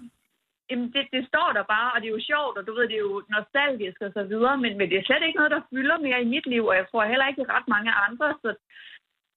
[0.70, 2.98] Jamen, det, det står der bare, og det er jo sjovt, og du ved, det
[2.98, 5.98] er jo nostalgisk og så videre, men, men det er slet ikke noget, der fylder
[6.06, 8.50] mere i mit liv, og jeg tror heller ikke ret mange andre, så,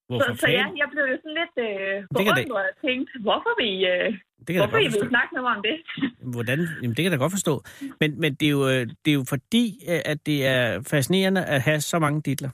[0.07, 3.69] Hvorfor så, så ja, jeg blev jo sådan lidt øh, forundret og tænkte, hvorfor vi,
[3.93, 4.07] øh,
[4.47, 5.75] Det kan hvorfor I vil snakke med mig om det?
[6.33, 6.59] Hvordan?
[6.81, 7.63] Jamen, det kan jeg da godt forstå.
[7.99, 11.45] Men, men det, er jo, øh, det er jo fordi, øh, at det er fascinerende
[11.45, 12.49] at have så mange ditler.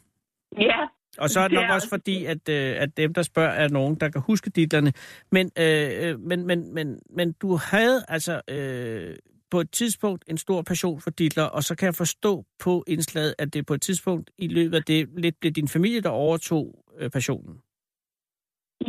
[0.59, 0.79] Ja,
[1.17, 3.49] Og så er det Det nok er også fordi, at, øh, at dem, der spørger,
[3.49, 4.93] er nogen, der kan huske titlerne.
[5.31, 9.15] Men, øh, men, men, men, men du havde altså øh,
[9.51, 13.35] på et tidspunkt en stor passion for titler, og så kan jeg forstå på indslaget,
[13.39, 16.85] at det på et tidspunkt i løbet af det lidt blev din familie, der overtog
[17.01, 17.55] øh, passionen.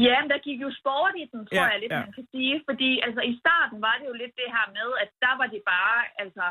[0.07, 2.01] Ja, men der gik jo sport i den, tror Ja, jeg lidt, ja.
[2.05, 2.55] man kan sige.
[2.69, 5.63] Fordi altså, i starten var det jo lidt det her med, at der var det
[5.75, 6.45] bare, altså,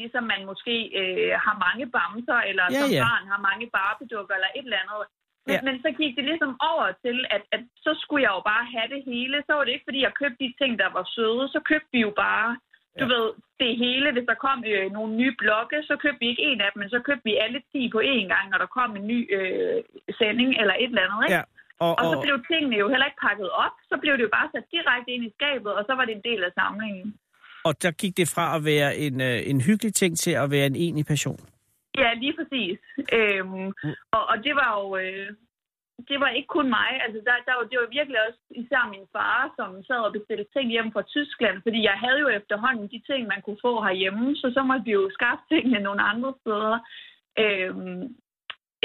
[0.00, 3.02] ligesom man måske øh, har mange bamser, eller Ja, som ja.
[3.06, 5.02] barn har mange barbedukker, eller et eller andet.
[5.46, 5.60] Men, Ja.
[5.66, 8.88] men så gik det ligesom over til, at, at så skulle jeg jo bare have
[8.94, 9.36] det hele.
[9.46, 11.44] Så var det ikke, fordi jeg købte de ting, der var søde.
[11.54, 12.48] Så købte vi jo bare,
[13.00, 13.12] du Ja.
[13.14, 13.26] ved,
[13.62, 14.08] det hele.
[14.14, 16.90] Hvis der kom øh, nogle nye blokke, så købte vi ikke en af dem, men
[16.94, 19.78] så købte vi alle 10 på én gang, når der kom en ny øh,
[20.18, 21.20] sending eller et eller andet.
[21.24, 21.34] Ikke?
[21.38, 21.42] Ja.
[21.84, 23.74] Og, Og så og, blev tingene jo heller ikke pakket op.
[23.90, 26.26] Så blev det jo bare sat direkte ind i skabet, og så var det en
[26.30, 27.06] del af samlingen.
[27.68, 30.66] og der gik det fra at være en, øh, en hyggelig ting til at være
[30.66, 31.40] en enig passion.
[32.02, 32.78] Ja, lige præcis.
[33.18, 33.66] Øhm,
[34.16, 34.96] og, og det var jo...
[35.02, 35.28] Øh,
[36.08, 36.90] det var ikke kun mig.
[37.04, 40.46] Altså, der, der var, det var virkelig også især min far, som sad og bestilte
[40.52, 44.36] ting hjem fra Tyskland, fordi jeg havde jo efterhånden de ting, man kunne få herhjemme,
[44.36, 46.78] så så måtte vi jo skaffe tingene nogle andre steder.
[47.42, 48.02] Øhm,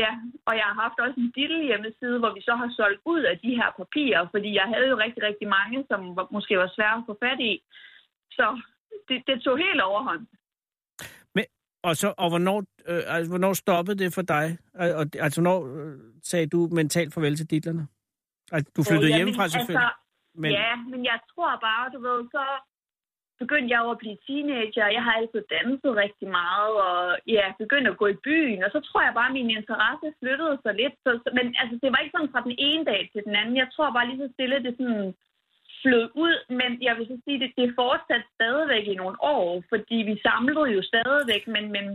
[0.04, 0.12] ja,
[0.48, 3.40] og jeg har haft også en lille hjemmeside, hvor vi så har solgt ud af
[3.44, 6.98] de her papirer, fordi jeg havde jo rigtig, rigtig mange, som var, måske var svære
[6.98, 7.54] at få fat i.
[8.32, 8.46] Så
[9.08, 10.28] det, det tog helt overhånd.
[11.88, 12.60] Og, så, og hvornår,
[12.90, 14.46] øh, altså, hvornår stoppede det for dig?
[14.84, 17.84] Al- Og, altså, hvornår øh, sagde du mentalt farvel til titlerne?
[18.56, 19.86] Altså, du flyttede Øh, hjemmefra selvfølgelig.
[19.88, 20.00] Altså,
[20.42, 22.44] men, Ja, men jeg tror bare, du ved, så
[23.44, 24.96] begyndte jeg jo at blive teenager.
[24.98, 26.98] Jeg har altid danset rigtig meget, og
[27.36, 28.60] ja, begyndte at gå i byen.
[28.66, 30.96] Og så tror jeg bare, at min interesse flyttede sig lidt.
[31.06, 33.56] Så, men altså, det var ikke sådan fra den ene dag til den anden.
[33.64, 35.08] Jeg tror bare lige så stille, det sådan
[35.84, 36.36] flød ud.
[36.60, 40.68] Men jeg vil så sige, det, det fortsatte stadigvæk i nogle år, fordi vi samlede
[40.76, 41.86] jo stadigvæk, men, men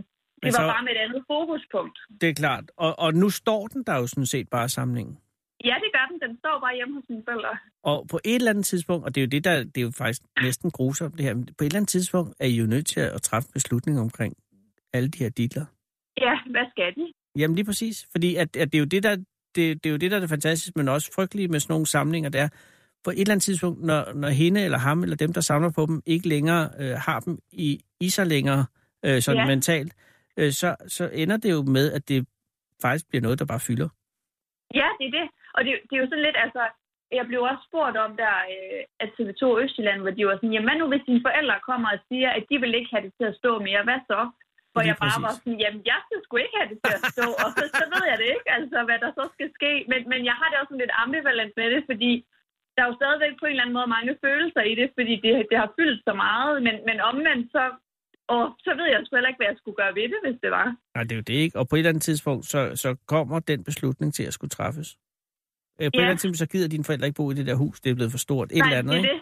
[0.41, 1.97] det Men var så- bare med et andet fokuspunkt.
[2.21, 2.65] Det er klart.
[2.85, 5.15] Og, og nu står den der jo sådan set bare samlingen.
[5.69, 6.17] Ja, det gør den.
[6.29, 7.53] Den står bare hjemme hos mine forældre.
[7.83, 9.91] Og på et eller andet tidspunkt, og det er jo det, der, det er jo
[10.03, 12.87] faktisk næsten grusomt det her, men på et eller andet tidspunkt er I jo nødt
[12.87, 14.33] til at træffe beslutning omkring
[14.93, 15.65] alle de her ditler.
[16.21, 17.13] Ja, hvad skal de?
[17.39, 19.15] Jamen lige præcis, fordi at, at det er jo det, der
[19.55, 21.85] det, det er jo det, der er det fantastiske, men også frygtelige med sådan nogle
[21.87, 22.49] samlinger, det er,
[23.03, 25.85] på et eller andet tidspunkt, når, når hende eller ham, eller dem, der samler på
[25.89, 27.69] dem, ikke længere øh, har dem i,
[27.99, 28.65] i sig længere,
[29.05, 29.47] øh, sådan Ja.
[29.53, 29.93] mentalt,
[30.39, 32.27] øh, så, så ender det jo med, at det
[32.81, 33.89] faktisk bliver noget, der bare fylder.
[34.79, 35.27] Ja, det er det.
[35.55, 36.63] Og det, det er jo sådan lidt, altså,
[37.17, 40.77] jeg blev også spurgt om der, øh, at TV2 Østjylland, hvor de var sådan, jamen
[40.81, 43.37] nu hvis dine forældre kommer og siger, at de vil ikke have det til at
[43.41, 44.21] stå mere, hvad så?
[44.73, 45.25] Hvor jeg bare præcis.
[45.27, 47.85] var sådan, jamen jeg skal sgu ikke have det til at stå, og så, så
[47.93, 49.71] ved jeg det ikke, altså hvad der så skal ske.
[49.91, 52.11] Men, men jeg har det også sådan lidt ambivalent med det, fordi
[52.79, 55.31] der er jo stadigvæk på en eller anden måde mange følelser i det, fordi det,
[55.51, 57.63] det har fyldt så meget, men, men omvendt så,
[58.35, 60.51] og så ved jeg sgu heller ikke, hvad jeg skulle gøre ved det, hvis det
[60.59, 60.67] var.
[60.95, 61.55] Nej, det er jo det ikke.
[61.59, 64.89] Og på et eller andet tidspunkt, så, så kommer den beslutning til at skulle træffes.
[64.95, 64.97] Øh,
[65.79, 65.87] på ja.
[65.87, 67.75] et eller andet tidspunkt, så gider dine forældre ikke bo i det der hus.
[67.81, 68.47] Det er blevet for stort.
[68.51, 69.13] Et Nej, eller andet, det er ikke?
[69.13, 69.21] det.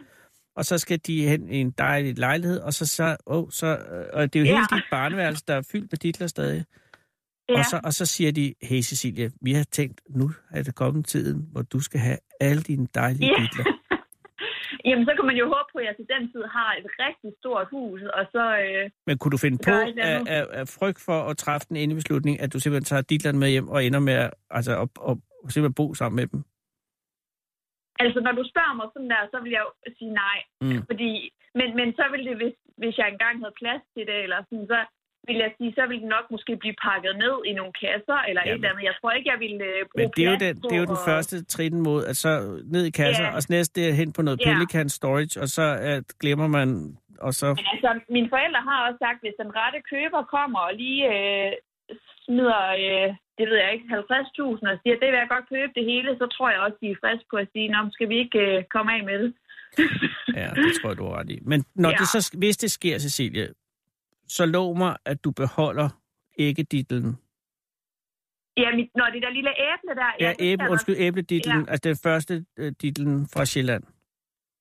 [0.59, 4.05] Og så skal de hen i en dejlig lejlighed, og så, så, oh, så øh,
[4.13, 4.51] og det er jo Ja.
[4.55, 6.65] hele dit barneværelse, der er fyldt med titler stadig.
[7.49, 7.59] Ja.
[7.59, 11.05] Og, så, og så siger de, hey Cecilia, vi har tænkt, nu er det kommet
[11.05, 13.39] tiden, hvor du skal have alle dine dejlige Ja.
[13.41, 13.65] titler.
[14.85, 17.31] Jamen, så kan man jo håbe på, at jeg til den tid har et rigtig
[17.39, 18.43] stort hus, og så...
[18.65, 22.01] Øh, Men kunne du finde på af, af, af frygt for at træffe den endelige
[22.01, 25.17] beslutning, at du simpelthen tager titlerne med hjem og ender med at, altså, at, at,
[25.45, 26.43] at simpelthen bo sammen med dem?
[28.03, 30.37] altså, når du spørger mig sådan der, så vil jeg jo sige nej.
[30.61, 30.81] Mm.
[30.89, 31.11] Fordi,
[31.59, 34.67] men, men så ville det, hvis, hvis jeg engang havde plads til det, eller sådan,
[34.73, 34.79] så
[35.29, 38.41] vil jeg sige, så ville det nok måske blive pakket ned i nogle kasser, eller
[38.45, 38.51] Jamen.
[38.53, 38.83] et eller andet.
[38.89, 40.89] Jeg tror ikke, jeg ville øh, bruge Men det er jo den, det er jo
[40.93, 42.31] den at- første trin mod, at så
[42.73, 43.35] ned i kasser, Ja.
[43.35, 44.45] og så næste det er hen på noget Ja.
[44.47, 46.67] Pelican storage, og så at glemmer man,
[47.27, 47.47] og så...
[47.59, 51.51] Men altså, mine forældre har også sagt, hvis den rette køber kommer og lige øh,
[52.25, 55.85] smider, øh, det ved jeg ikke, 50.000 og siger, det vil jeg godt købe det
[55.91, 58.39] hele, så tror jeg også, de er friske på at sige, nå, skal vi ikke
[58.47, 59.31] øh, komme af med det?
[60.41, 61.39] Ja, det tror jeg, du har ret i.
[61.51, 61.95] Men når Ja.
[61.99, 63.47] det så, hvis det sker, Cecilie,
[64.27, 65.89] så lov mig, at du beholder
[66.39, 67.17] æggeditlen.
[68.63, 70.09] Ja, mit, når det der lille æble der...
[70.23, 71.71] Ja, skal æble, undskyld, æbleditlen, Ja.
[71.71, 73.83] altså den første øh, ditlen fra Sjælland.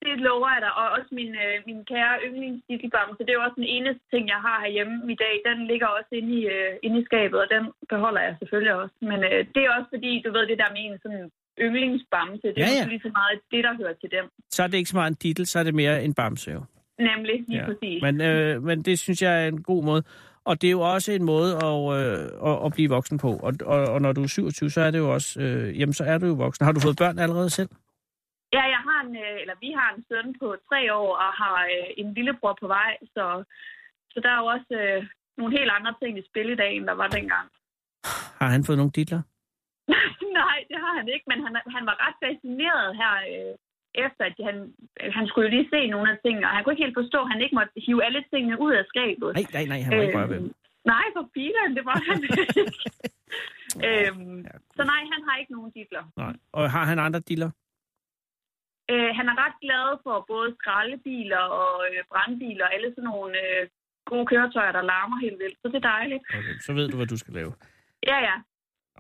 [0.07, 0.73] Det lover jeg dig.
[0.81, 3.19] Og også min, øh, min kære yndlingsdittelbamse.
[3.25, 5.35] Det er jo også den eneste ting, jeg har herhjemme i dag.
[5.49, 7.63] Den ligger også inde i, øh, inde i skabet, og den
[7.93, 8.97] beholder jeg selvfølgelig også.
[9.11, 11.25] Men øh, det er også fordi, du ved, det der med en sådan
[11.65, 12.83] yndlingsbamse, det er Ja, ja, ja.
[12.85, 12.89] ja.
[12.93, 14.25] lige så meget det, der hører til dem.
[14.55, 16.61] Så er det ikke så meget en dittel, så er det mere en bamse jo.
[16.99, 17.67] Nemlig, lige ja.
[17.67, 18.03] præcis.
[18.03, 20.03] Men, øh, men det synes jeg er en god måde.
[20.45, 23.31] Og det er jo også en måde at, øh, at, at blive voksen på.
[23.47, 25.41] Og, og, og når du er 27, så er det jo også...
[25.41, 26.65] Øh, jamen, så er du jo voksen.
[26.67, 27.69] Har du fået børn allerede selv?
[28.53, 31.57] Ja, jeg har en, øh, eller vi har en søn på tre år og har
[31.75, 33.45] øh, en lillebror på vej, så,
[34.13, 35.07] så der er jo også øh,
[35.39, 37.49] nogle helt andre ting i spil i dag, end der var dengang.
[38.41, 39.23] Har han fået nogle ditler?
[40.41, 43.53] Nej, det har han ikke, men han, han var ret fascineret her, øh,
[44.05, 44.57] efter at han,
[45.17, 47.31] han skulle jo lige se nogle af tingene, og han kunne ikke helt forstå, at
[47.33, 49.31] han ikke måtte hive alle tingene ud af skabet.
[49.39, 50.55] Nej, nej, nej, han var ikke røre ved dem.
[50.93, 52.19] Nej, for filen, det var han
[53.89, 54.39] øhm,
[54.77, 56.05] så nej, han har ikke nogen titler.
[56.17, 56.35] Nej.
[56.53, 57.51] Og har han andre diller?
[58.93, 63.33] Øh, han er ret glad for både skraldebiler og øh, brandbiler og alle sådan nogle
[63.45, 63.63] øh,
[64.11, 65.59] gode køretøjer, der larmer helt vildt.
[65.63, 66.23] Så det er dejligt.
[66.39, 67.53] Okay, så ved du, hvad du skal lave.
[68.11, 68.37] Ja, ja.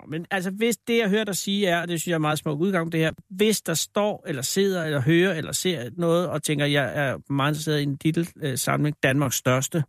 [0.08, 2.38] Men altså, hvis det, jeg hører dig sige er, og det synes jeg er meget
[2.38, 6.42] smuk udgang, det her, hvis der står, eller sidder, eller hører, eller ser noget, og
[6.42, 9.84] tænker, jeg er meget interesseret i en titelsamling, Danmarks største,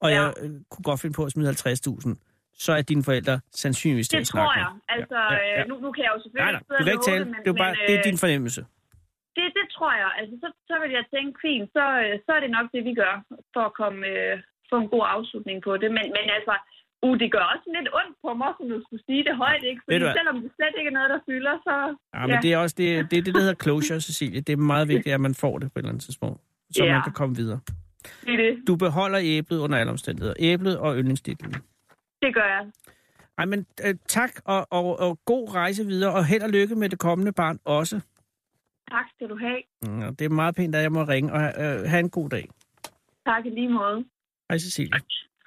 [0.00, 0.22] og Ja.
[0.22, 4.26] jeg øh, kunne godt finde på at smide 50.000, så er dine forældre sandsynligvis Det
[4.26, 4.70] snakke tror jeg.
[4.96, 5.64] Altså, Ja, ja, ja.
[5.70, 7.24] Nu, nu kan jeg jo Nej, selvfølgelig nej, sidde du kan ikke tale.
[7.24, 8.60] det, men, Det er, bare, men, det er øh, din fornemmelse.
[9.36, 10.10] Det, det tror jeg.
[10.20, 12.94] Altså, så, så vil jeg tænke, fint, så, øh, så er det nok det, vi
[13.02, 13.14] gør,
[13.54, 14.34] for at komme, øh,
[14.70, 15.88] få en god afslutning på det.
[15.96, 16.54] Men, men altså,
[17.06, 19.80] uh, det gør også lidt ondt på mig, som du skulle sige det højt, ikke?
[19.84, 21.74] Fordi du selvom det slet ikke er noget, der fylder, så...
[22.16, 24.40] Ja, men det er også det, det, det, der hedder closure, Cecilie.
[24.40, 26.38] Det er meget vigtigt, at man får det på et eller andet tidspunkt,
[26.76, 26.92] så Ja.
[26.92, 27.60] man kan komme videre.
[28.26, 28.52] det er det.
[28.68, 30.34] Du beholder æblet under alle omstændigheder.
[30.38, 31.52] Æblet og yndlingsditlen.
[32.22, 32.64] Det gør jeg.
[33.38, 36.88] Ej, men øh, tak, og, og, og god rejse videre, og held og lykke med
[36.88, 37.96] det kommende barn også.
[38.90, 39.60] Tak skal du have.
[39.82, 42.28] Mm, og det er meget pænt, at jeg må ringe, og øh, have en god
[42.30, 42.48] dag.
[43.26, 44.04] Tak i lige måde.
[44.50, 44.90] Hej, Cecilie.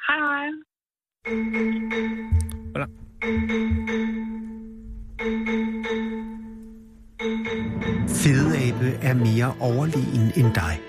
[0.07, 0.47] Hej, hej.
[1.29, 2.85] Voilà.
[8.21, 10.81] Fedeabe er mere overlegen end dig.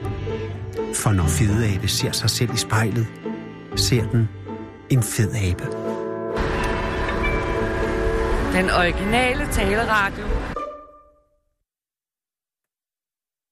[0.94, 3.06] For når fedeabe ser sig selv i spejlet,
[3.76, 4.28] ser den
[4.90, 5.64] en fed abe.
[8.56, 10.24] Den originale taleradio.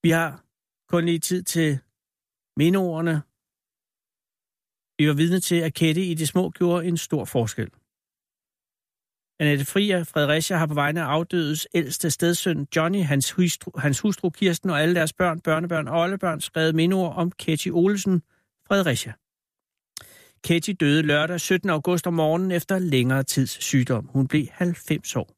[0.03, 0.45] Vi har
[0.89, 1.79] kun lige tid til
[2.57, 3.23] mindeordene.
[4.99, 7.71] Vi var vidne til, at Kette i det små gjorde en stor forskel.
[9.41, 14.31] Annette Fria Fredericia har på vegne af afdødes ældste stedsøn Johnny, hans hustru, hans hustru
[14.31, 18.23] Kirsten og alle deres børn, børnebørn og oldebørn skrevet mindeord om Ketty Olsen
[18.69, 19.13] Fredericia.
[20.45, 21.71] Ketty døde lørdag 17.
[21.71, 24.07] august om morgenen efter længere tids sygdom.
[24.13, 25.35] Hun blev 90 år.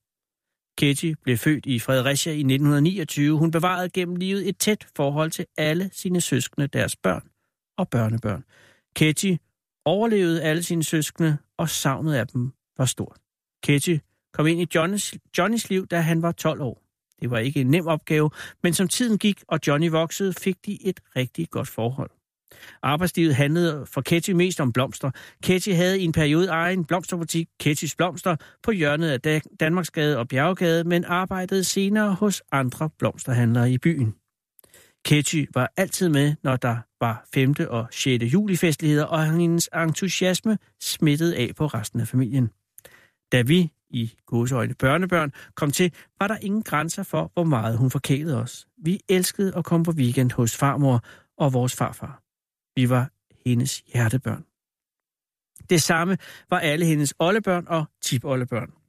[0.79, 3.39] Ketty blev født i Fredericia i 1929.
[3.39, 7.31] Hun bevarede gennem livet et tæt forhold til alle sine søskende, deres børn
[7.79, 8.45] og børnebørn.
[8.97, 9.35] Ketty
[9.91, 13.17] overlevede alle sine søskende, og savnet af dem var stort.
[13.63, 13.97] Ketty
[14.33, 16.83] kom ind i Johnnys, Johnnys liv, da han var 12 år.
[17.21, 18.31] Det var ikke en nem opgave,
[18.63, 22.11] men som tiden gik, og Johnny voksede, fik de et rigtig godt forhold.
[22.83, 25.11] Arbejdslivet handlede for Ketty mest om blomster.
[25.43, 30.85] Ketty havde i en periode egen blomsterbutik, Kettys Blomster, på hjørnet af Danmarksgade og Bjerggade,
[30.85, 34.15] men arbejdede senere hos andre blomsterhandlere i byen.
[35.05, 37.55] Ketty var altid med, når der var 5.
[37.69, 38.25] og 6.
[38.25, 42.51] julifestligheder, og hendes entusiasme smittede af på resten af familien.
[43.33, 47.91] Da vi, i godseøjne børnebørn, kom til, var der ingen grænser for, hvor meget hun
[47.91, 48.67] forkælede os.
[48.85, 51.05] Vi elskede at komme på weekend hos farmor
[51.39, 52.23] og vores farfar.
[52.77, 53.11] Vi var
[53.47, 54.45] hendes hjertebørn.
[55.71, 56.19] Det samme
[56.51, 58.80] var alle hendes oldebørn og tipoldebørn.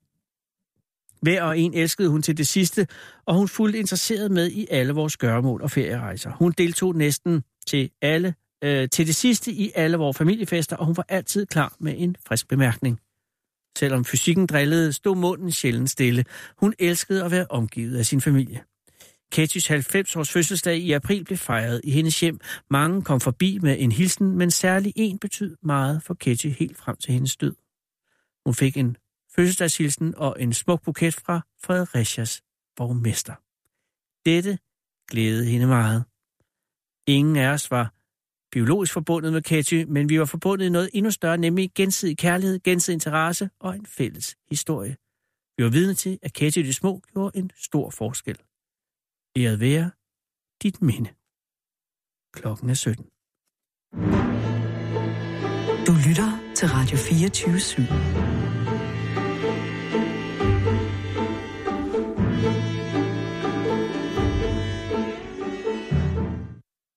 [1.21, 2.87] Hver og en elskede hun til det sidste,
[3.25, 6.31] og hun fulgte interesseret med i alle vores gørmål og ferierejser.
[6.31, 10.97] Hun deltog næsten til alle øh, til det sidste i alle vores familiefester, og hun
[10.97, 12.99] var altid klar med en frisk bemærkning.
[13.77, 16.25] Selvom fysikken drillede, stod munden sjældent stille.
[16.57, 18.63] Hun elskede at være omgivet af sin familie.
[19.31, 22.39] Katys 90-års fødselsdag i april blev fejret i hendes hjem.
[22.69, 26.95] Mange kom forbi med en hilsen, men særlig en betød meget for Ketty helt frem
[26.95, 27.55] til hendes død.
[28.45, 28.95] Hun fik en
[29.35, 32.43] fødselsdagshilsen og en smuk buket fra Fredericias
[32.75, 33.35] borgmester.
[34.29, 34.59] Dette
[35.11, 36.05] glædede hende meget.
[37.07, 37.93] Ingen af os var
[38.51, 42.59] biologisk forbundet med Ketty, men vi var forbundet i noget endnu større, nemlig gensidig kærlighed,
[42.59, 44.97] gensidig interesse og en fælles historie.
[45.57, 48.37] Vi var vidne til, at Ketty de Små gjorde en stor forskel.
[49.37, 49.91] Æret være
[50.63, 51.09] dit minde.
[52.33, 53.05] Klokken er 17.
[55.87, 58.40] Du lytter til Radio 24 /7.